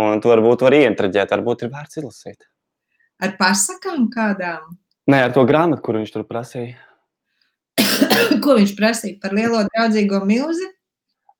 [0.00, 2.46] Un tu varbūt vari ieintriģēt, varbūt ir vērts izlasīt.
[3.20, 4.76] Ar pasakām kādām?
[5.10, 6.78] Nē, ar to grāmatu, kur viņš tur prasīja.
[8.44, 10.68] Ko viņš prasīja par lielo draudzīgo milzi?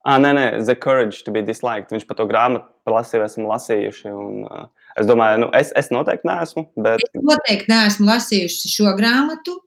[0.01, 1.91] Ah, nē, nē, The Courage to be Disliked.
[1.93, 4.13] Viņš par to grāmatu lasīju, esmu lasījuši.
[4.17, 6.65] Un, uh, es domāju, nu, es, es noteikti neesmu.
[6.81, 7.05] Bet...
[7.05, 9.59] Es noteikti neesmu lasījusi šo grāmatu.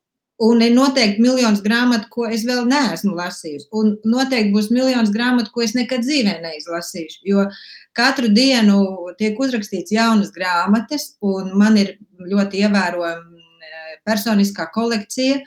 [0.43, 3.69] Un ir noteikti miljonus grāmatu, ko es vēl neesmu lasījusi.
[3.79, 7.21] Un noteikti būs miljonus grāmatu, ko es nekad dzīvē neizlasīšu.
[7.31, 7.45] Jo
[7.95, 8.81] katru dienu
[9.21, 13.35] tiek uzrakstīts jaunas grāmatas, un man ir ļoti ievērojami
[14.05, 15.39] personiskā kolekcija,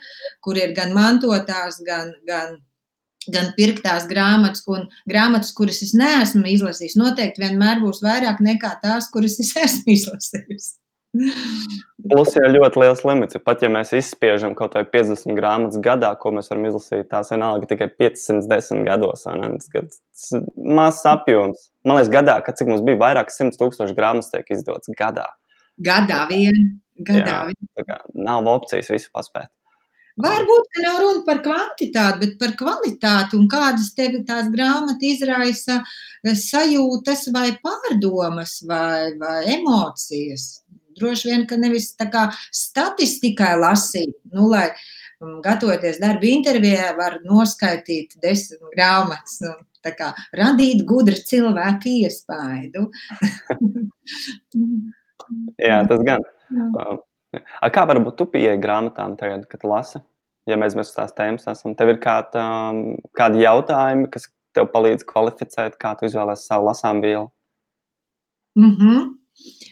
[0.44, 2.58] kur ir gan mantotās, gan, gan,
[3.28, 9.10] gan pirktās grāmatas, un grāmatas, kuras es neesmu izlasījis, noteikti vienmēr būs vairāk nekā tās,
[9.12, 10.72] kuras es esmu izlasījis.
[12.08, 13.38] Plus ir ļoti liels limits.
[13.44, 17.68] Pat ja mēs izspiežam kaut vai 50 grāmatas gadā, ko mēs varam izlasīt, tās vienalga
[17.70, 19.26] tikai 510 gados.
[19.26, 20.46] Tas ir
[20.78, 21.68] mazs apjoms.
[21.84, 25.26] Man liekas, gadā, kad cik mums bija vairāk, 100 tūkstoši grāmatas tiek izdotas gadā.
[25.84, 26.78] Gadā vien.
[27.06, 27.44] Gadā.
[27.54, 29.50] Jā, kā, nav opcijas visu paspēt.
[30.18, 35.76] Varbūt, ka nav runa par kvantitāti, bet par kvalitāti un kādas tevi tās grāmatas izraisa
[35.78, 40.48] eh, sajūtas vai pārdomas vai, vai emocijas.
[40.98, 47.20] Droši vien, ka nevis tā kā statistikai lasīt, nu, lai mm, gatavoties darba intervijā, var
[47.24, 49.40] noskaitīt desmit grāmatas.
[49.44, 52.88] Nu, tā kā radīt gudru cilvēku iespaidu.
[55.60, 56.24] Jā, tas gan.
[57.60, 60.00] A kā varbūt tu pieeji grāmatām tagad, kad lasi?
[60.48, 62.44] Ja mēs, mēs tās tēmas esam, tev ir kāda,
[63.16, 67.28] kādi jautājumi, kas tev palīdz kvalificēt, kā tu izvēlēsi savu lasām vielu?
[68.56, 69.10] Mm -hmm.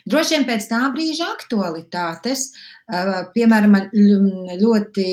[0.07, 2.49] Droši vien pēc tā brīža aktualitātes,
[3.35, 3.79] piemēram,
[4.61, 5.07] ļoti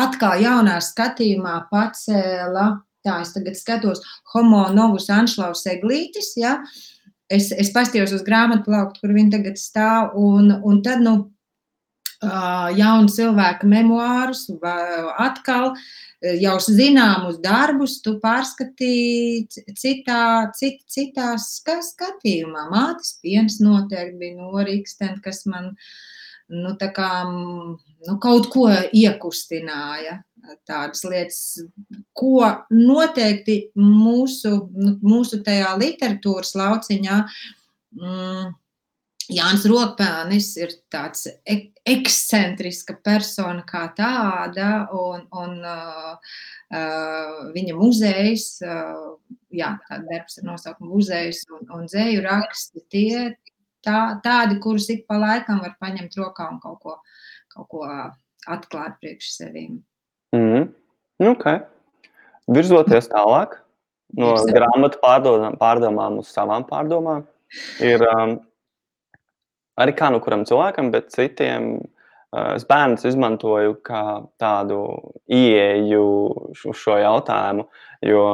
[0.00, 2.68] atkal jaunā skatījumā pacēla,
[3.06, 4.02] tā es tagad skatos,
[4.34, 6.80] homo novus anšlaus eglītis, ja, uh,
[7.30, 11.14] es, es pastījos uz grāmatu plauktu, kur viņi tagad stāv, un, un tad, nu,
[12.76, 14.44] jaunu cilvēku memoārus,
[15.22, 15.70] atkal
[16.20, 20.22] jau zināmus darbus, tu pārskatīji citā,
[20.56, 22.66] cit, citās skatījumā.
[22.72, 25.72] Mātes piens noteikti bija norīksteni, kas man
[26.50, 30.20] nu, kā, nu, kaut ko iekustināja
[30.68, 31.40] tādas lietas,
[32.16, 37.18] ko noteikti mūsu, nu, mūsu tajā literatūras lauciņā
[37.96, 38.54] mm,
[39.30, 46.16] Jānis Rokpēnis ir tāds ek ekscentriska persona kā tāda, un, un uh,
[46.74, 49.14] uh, viņa muzejs, uh,
[49.54, 53.30] jā, tā darbs ir nosaukumu muzejs un, un dzēju raksti, tie
[53.86, 56.98] tā, tādi, kurus ik pa laikam var paņemt rokā un kaut ko,
[57.54, 57.86] kaut ko
[58.50, 59.80] atklāt priekš sevīm.
[60.36, 61.32] Mm -hmm.
[61.32, 61.62] okay.
[62.48, 63.58] Virzoties tālāk
[64.18, 67.24] no grāmatu pārdomām, pārdomām uz savām pārdomām,
[67.80, 68.40] ir um,
[69.78, 74.02] arī kā no kuram cilvēkam, bet citiem uh, es bērnus izmantoju kā
[74.40, 74.82] tādu
[75.30, 76.04] ieeju
[76.50, 77.68] uz šo jautājumu.
[78.06, 78.26] Jo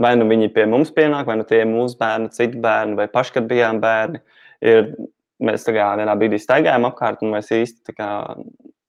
[0.00, 3.06] vai nu viņi pie mums pienāk, vai nu tie ir mūsu bērni, citi bērni, vai
[3.12, 4.20] paši, kad bijām bērni,
[4.64, 4.92] ir,
[5.44, 8.10] mēs tā kā vienā brīdī staigājam apkārt, un mēs īsti kā,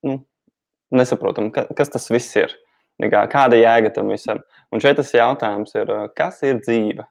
[0.08, 0.20] nu,
[0.96, 2.54] nesaprotam, ka, kas tas viss ir.
[3.02, 4.44] Kā, kāda jēga tam visam?
[4.72, 7.08] Un šeit tas jautājums ir, kas ir dzīve?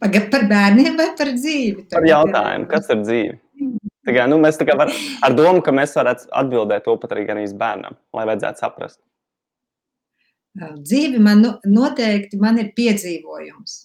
[0.00, 1.86] Pagad par bērniem vai par dzīvi?
[1.90, 3.38] Par jautājumu, kas ir dzīve?
[4.10, 4.90] Kā, nu, mēs kā var,
[5.26, 9.00] ar domu, ka mēs varētu atbildēt to pat arī gan bērnam, lai vajadzētu saprast.
[10.58, 13.76] Dzīve man noteikti man ir piedzīvojums.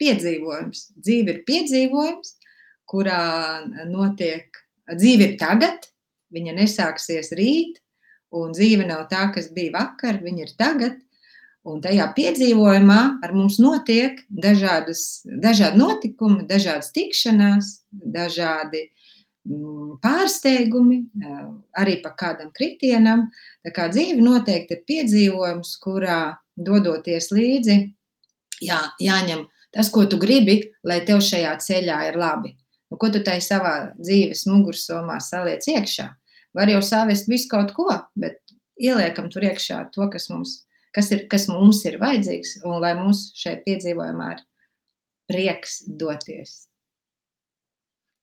[0.00, 0.84] Piedzīvojums.
[1.02, 2.36] Dzīve ir piedzīvojums,
[2.88, 3.20] kurā
[3.90, 4.62] notiek,
[4.94, 5.90] dzīve ir tagad,
[6.32, 7.82] viņa nesāksies rīt,
[8.32, 10.96] un dzīve nav tā, kas bija vakar, viņa ir tagad,
[11.66, 18.84] Un tajā piedzīvojumā ar mums notiek dažādas, dažādi notikumi, dažādas tikšanās, dažādi
[19.48, 21.00] mm, pārsteigumi,
[21.76, 23.26] arī pa kādam kritienam.
[23.66, 27.78] Tā kā dzīve noteikti ir piedzīvojums, kurā dodoties līdzi,
[28.64, 29.44] jā, jāņem
[29.74, 32.54] tas, ko tu gribi, lai tev šajā ceļā ir labi.
[32.88, 36.06] Nu, ko tu tai savā dzīves mugursomā saliec iekšā?
[36.56, 38.40] Var jau savest visu kaut ko, bet
[38.80, 40.62] ieliekam tur iekšā to, kas mums
[40.98, 44.42] kas, ir, kas mums ir vajadzīgs, un lai mums šeit piedzīvojumā ir
[45.30, 46.64] prieks doties.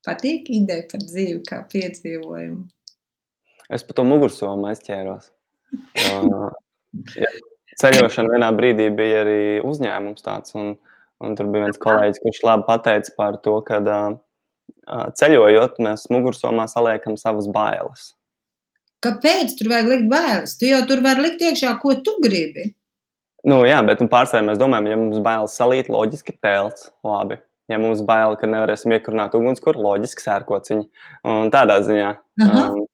[0.05, 2.65] Patīk ideja par dzīvi kā piedzīvojumu.
[3.73, 5.31] Es par to mugursomu aizķēros.
[6.05, 6.51] uh,
[7.17, 7.31] ja,
[7.81, 10.75] ceļošana vienā brīdī bija arī uzņēmums tāds, un,
[11.23, 14.19] un tur bija viens kolēģis, kurš labi pateica par to, ka uh,
[15.17, 18.11] ceļojot, mēs mugursomā saliekam savas bailes.
[19.05, 20.55] Kāpēc tur vajag likt bailes?
[20.59, 22.71] Tu jau tur vari likt iekšā, ko tu gribi.
[23.45, 26.89] Nu, jā, bet nu, pārsvarā mēs domājam, ja mums bailes salīt, loģiski telts.
[27.05, 27.37] Labi.
[27.69, 30.87] Ja mums bail, ka nevarēsim iekurāt ugunskura, loģiski sērkociņi.
[31.29, 32.11] Un tādā ziņā.
[32.45, 32.65] Aha.
[32.65, 32.85] Um,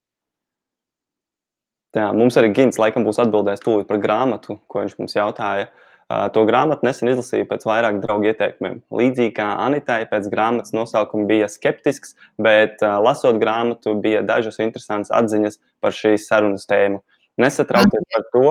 [1.95, 5.67] tā, mums arī Gins laikam būs atbildējis tūlīt par grāmatu, ko viņš mums jautāja.
[5.67, 5.90] Uh,
[6.33, 8.79] to grāmatu nesen izlasīju pēc vairāk draugu ieteikumiem.
[8.93, 15.59] Līdzīgi kā Anitai pēc grāmatas nosaukuma bija skeptisks, bet lasot grāmatu bija dažas interesantas atziņas
[15.83, 17.01] par šīs sarunas tēmu.
[17.41, 18.47] Nesatraucies par to,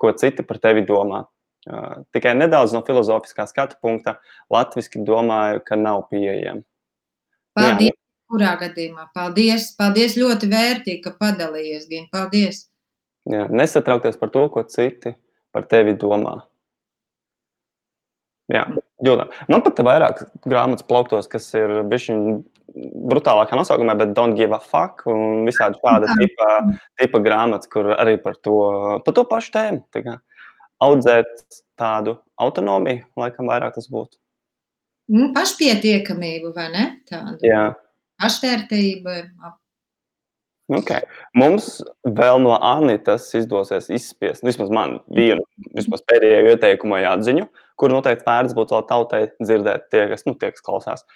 [0.00, 1.24] ko citi par tevi domā.
[2.12, 4.18] Tikai nedaudz no filozofiskā skatu punkta
[4.52, 6.64] latviešu domāju, ka nav pieejama.
[7.56, 7.94] Paldies!
[7.94, 8.00] Jā.
[8.34, 9.06] Kurā gadījumā?
[9.16, 9.70] Paldies!
[9.78, 10.16] Paldies!
[10.18, 12.08] Ļoti vērtīgi, ka padalījies, Gina.
[12.12, 12.66] Paldies!
[13.30, 15.14] Jā, nesatraukties par to, ko citi
[15.54, 16.42] par tevi domā.
[18.52, 18.64] Jā,
[19.04, 19.30] jūtam.
[19.48, 22.16] Man pat ir vairāk grāmatas plauktos, kas ir bijuši
[23.08, 26.50] brutālākā nosaukumā, bet don't give a fuck un visādi šāda tipa,
[27.00, 28.58] tipa grāmatas, kur arī par to,
[29.06, 30.18] par to pašu tēmu.
[30.84, 31.30] Audzēt
[31.80, 34.18] tādu autonomiju, laikam vairāk tas būtu.
[35.14, 36.86] Nu, pašpietiekamību, vai ne?
[37.08, 37.38] Tādu.
[37.44, 37.68] Jā.
[38.20, 39.20] Pašvērtību.
[40.72, 41.04] Okay.
[41.36, 45.44] Mums vēl no Anitas izdosies izspiest, vismaz man, vienu
[45.76, 47.44] vismaz pēdējo ieteikumu vai atziņu,
[47.80, 51.06] kur noteikti vērts būtu tautai dzirdēt tie, kas, nu, tie, kas klausās.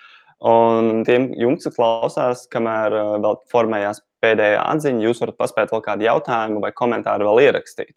[0.49, 5.83] Un tiem jums, kas klausās, kamēr uh, vēl formējās pēdējā atziņa, jūs varat paspēt vēl
[5.83, 7.97] kādu jautājumu vai komentāru vēl ierakstīt.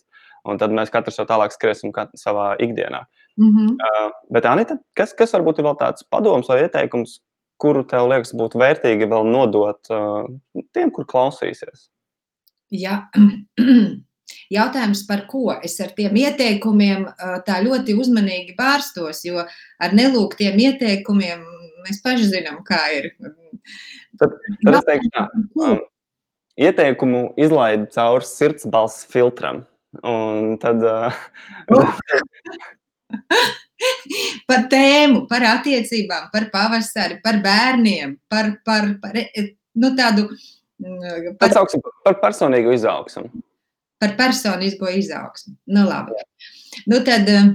[0.50, 3.04] Un tad mēs katrs jau tālāk skriesim savā ikdienā.
[3.38, 3.76] Mm -hmm.
[3.78, 7.20] uh, bet, Anita, kas, kas varbūt ir vēl tāds padoms vai ieteikums,
[7.62, 10.26] kuru tev liekas būtu vērtīgi vēl nodot uh,
[10.74, 11.90] tiem, kur klausīsies?
[12.72, 13.06] Jā.
[14.52, 15.54] Jautājums par ko?
[15.64, 17.06] Es ar tiem ieteikumiem
[17.48, 21.46] tā ļoti uzmanīgi bārstos, jo ar nelūgtiem ieteikumiem
[21.86, 23.06] mēs paši zinām, kā ir.
[24.20, 24.36] Tad,
[24.66, 25.24] tad es teikšu, tā,
[25.64, 25.80] um,
[26.60, 29.58] ieteikumu izlaidu cauri sirdsbalss filtram.
[30.08, 30.84] Un tad.
[30.84, 31.12] Uh,
[34.50, 40.22] par tēmu, par attiecībām, par pavasari, par bērniem, par, par, par nu, tādu.
[41.40, 41.50] Par,
[42.06, 43.28] par personīgu izaugsmu.
[44.02, 45.56] Par personisko izaugsmu.
[45.70, 46.18] Nu, labi.
[46.90, 47.52] Nu, tad uh,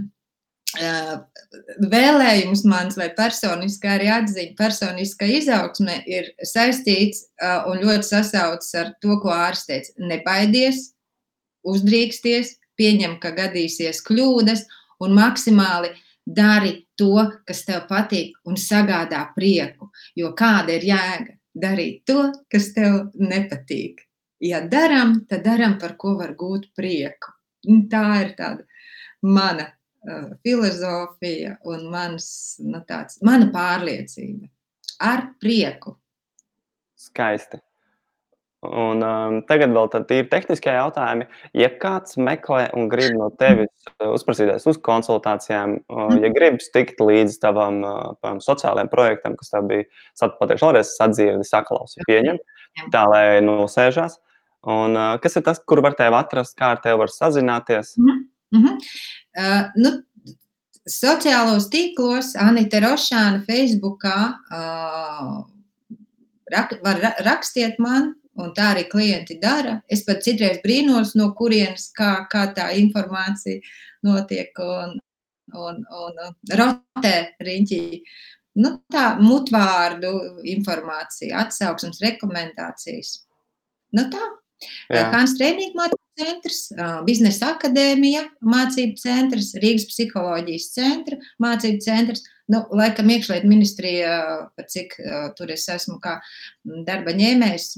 [1.91, 8.93] vēlējums mans vai personiskā arī atziņa, personiskā izaugsme ir saistīts uh, un ļoti sasaucas ar
[9.03, 9.91] to, ko ārsteic.
[9.99, 10.93] Nebaidies,
[11.67, 14.67] uzdrīksties, pieņem, ka gadīsies kļūdas
[15.05, 15.93] un maksimāli
[16.27, 19.91] dari to, kas tev patīk un sagādā prieku.
[20.19, 24.06] Jo kāda ir jēga darīt to, kas tev nepatīk?
[24.45, 27.33] Ja darām, tad darām, par ko var gūt prieku.
[27.91, 28.67] Tā ir tāda
[29.25, 32.27] mana uh, filozofija un mans,
[32.63, 34.51] nu, tāds, mana pārliecība.
[35.01, 35.97] Ar prieku.
[36.97, 37.61] Skaisti.
[38.67, 41.27] Un, um, tagad vēl tādi tehniskie jautājumi.
[41.57, 47.01] Ja kāds meklē un grib no tevis uh, uzprasīties uz konsultācijām, uh, ja gribas tikt
[47.03, 49.89] līdz tavam uh, sociālajiem projektam, kas tev bija,
[50.21, 52.41] pateikšu, vēlreiz sadzirdi, saklausi, pieņem,
[52.95, 54.19] tā lai nosēžās.
[54.67, 57.95] Un, uh, kas ir tas, kur var tevi atrast, kā ar tevi var sazināties?
[57.99, 58.79] Mm -hmm.
[59.39, 59.91] uh, nu,
[60.91, 64.19] sociālos tīklos, Anita Rošāna, Facebookā,
[64.51, 65.45] uh,
[66.51, 69.79] rak, var rakstiet man, Un tā arī klienti dara.
[69.89, 73.63] Es pat citreiz brīnos, no kurienes kā, kā tā informācija
[74.05, 74.99] notiek un,
[75.57, 76.19] un, un
[76.61, 77.81] rotē riņķī.
[78.61, 80.13] Nu, tā mutvārdu
[80.53, 83.23] informācija, atsauksmes, rekomendācijas.
[83.97, 84.29] Nu, tā.
[84.89, 86.61] Kāns treniņu mācību centrs,
[87.07, 92.25] biznesa akadēmija, mācību centrs, Rīgas psiholoģijas centra, mācību centrs.
[92.53, 94.13] Nu, laikam iekšlietu ministrija,
[94.71, 94.95] cik
[95.37, 96.21] tur es esmu kā
[96.87, 97.75] darba ņēmējs,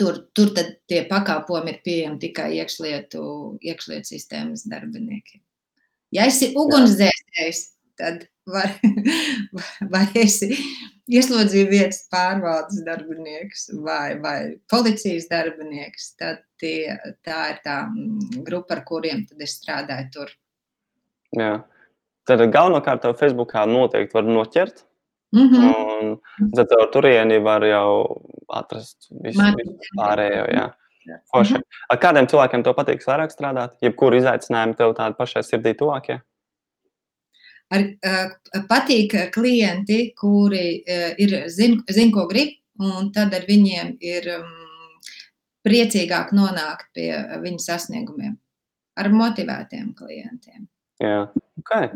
[0.00, 0.48] Tur, tur
[0.88, 3.24] tie pakalpojumi ir pieejami tikai iekšlietu,
[3.62, 5.42] iekšlietu sistēmas darbiniekiem.
[6.14, 7.60] Ja esi ugunsdzēsējs,
[8.00, 8.72] tad var,
[9.92, 10.50] vai esi
[11.10, 14.38] ieslodzīju vietas pārvaldes darbinieks vai, vai
[14.70, 16.96] policijas darbinieks, tad tie,
[17.26, 20.34] tā ir tā mm, grupa, ar kuriem es strādāju tur.
[21.36, 21.54] Jā.
[22.24, 24.84] Tad galvenokārt tev Facebookā noteikti var noķert
[25.34, 25.74] Mm -hmm.
[26.40, 30.44] Un tad ar turieni var jau atrast visu, visu pārējo.
[30.54, 30.66] Jā.
[31.32, 31.58] Forši.
[31.88, 33.74] Ar kādiem cilvēkiem tev patīk vairāk strādāt?
[33.82, 36.20] Jebkuru izaicinājumu tev tādu pašai sirdī tuvākie?
[37.74, 43.96] Ar, uh, patīk klienti, kuri uh, ir zin, zin, ko grib, un tad ar viņiem
[44.04, 44.52] ir um,
[45.66, 47.10] priecīgāk nonākt pie
[47.42, 48.36] viņu sasniegumiem.
[48.94, 50.68] Ar motivētiem klientiem.
[51.02, 51.24] Jā,
[51.58, 51.90] okay.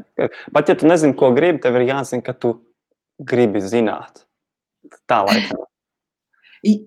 [0.53, 2.57] Pat ja tu nezini, ko gribi, tev ir jāzina, ka tu
[3.19, 4.25] gribi zināt.
[5.11, 5.67] Tā laikam.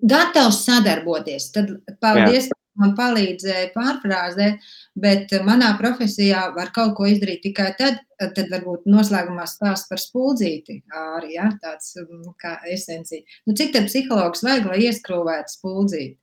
[0.04, 1.48] Gatavs sadarboties.
[1.54, 1.70] Tad
[2.02, 2.58] paldies, Jā.
[2.80, 4.62] Man palīdzēja pārfrāzēt,
[4.98, 10.80] bet manā profesijā var kaut ko izdarīt tikai tad, tad varbūt noslēgumā stāst par spuldzīti
[11.02, 13.24] arī, ja, tāds mm, kā esencija.
[13.46, 16.16] Nu, cik tad psihologs vajag, lai ieskrūvētu spuldzīti?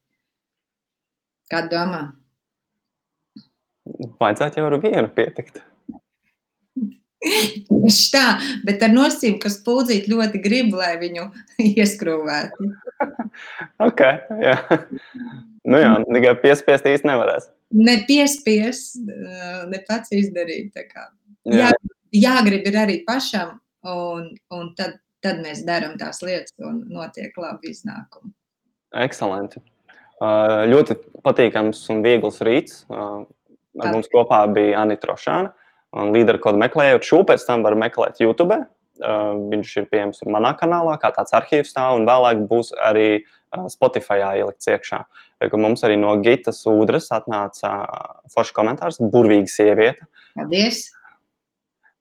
[1.49, 2.03] Kā domā?
[4.19, 5.63] Vajadzētu jau ar vienu pietikt.
[7.19, 8.25] Tieši tā,
[8.63, 11.25] bet ar nosacījumu, ka spūdzīt ļoti grib, lai viņu
[11.73, 12.69] ieskrūvētu.
[13.87, 14.03] ok,
[14.39, 14.55] jā.
[15.67, 17.49] Nu jā, tikai piespiest īsti nevarēs.
[17.75, 19.01] Ne piespiest,
[19.69, 20.79] ne pats izdarīt.
[20.79, 21.09] Jā.
[21.49, 21.73] Jā,
[22.15, 27.75] jāgrib ir arī pašam, un, un tad, tad mēs darām tās lietas, un notiek labi
[27.75, 28.31] iznākumi.
[29.03, 29.61] Ekscelenti.
[30.19, 32.81] Uh, ļoti patīkams un viegls rīts.
[32.89, 33.27] Uh,
[33.79, 35.53] ar mums kopā bija Anita Rošāna
[35.97, 37.05] un līderu kodu meklējot.
[37.05, 38.61] Šo pēc tam var meklēt YouTube.
[38.99, 43.69] Uh, viņš ir pieejams manā kanālā, kā tāds arhīvs tā, un vēlāk būs arī uh,
[43.71, 44.99] Spotify ielikts iekšā.
[45.45, 50.09] Jo mums arī no Gitas Udras atnāca uh, foršs komentārs, burvīga sieviete.
[50.35, 50.89] Paldies!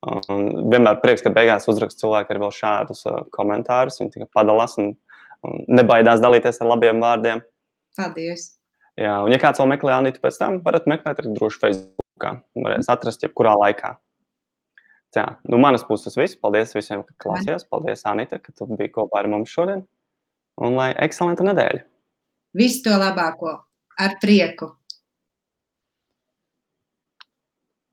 [0.03, 4.01] Un vienmēr prieks, ka beigās uzrakst cilvēki ar vēl šādus uh, komentārus.
[4.03, 4.93] Viņi tikai padalās un,
[5.47, 7.47] un nebaidās dalīties ar labiem vārdiem.
[7.99, 8.57] Paldies!
[8.99, 12.35] Jā, un ja kāds vēl meklē Anitu pēc tam, varat meklēt arī droši Facebook kā
[12.59, 13.95] varēs atrast jebkurā laikā.
[15.17, 16.37] Jā, nu manas puses viss.
[16.39, 17.65] Paldies visiem, ka klausījās.
[17.71, 19.83] Paldies, Anita, ka tu biji kopā ar mums šodien.
[20.63, 21.85] Un lai ekscelenta nedēļa!
[22.59, 23.55] Visu to labāko!
[23.99, 24.78] Ar prieku!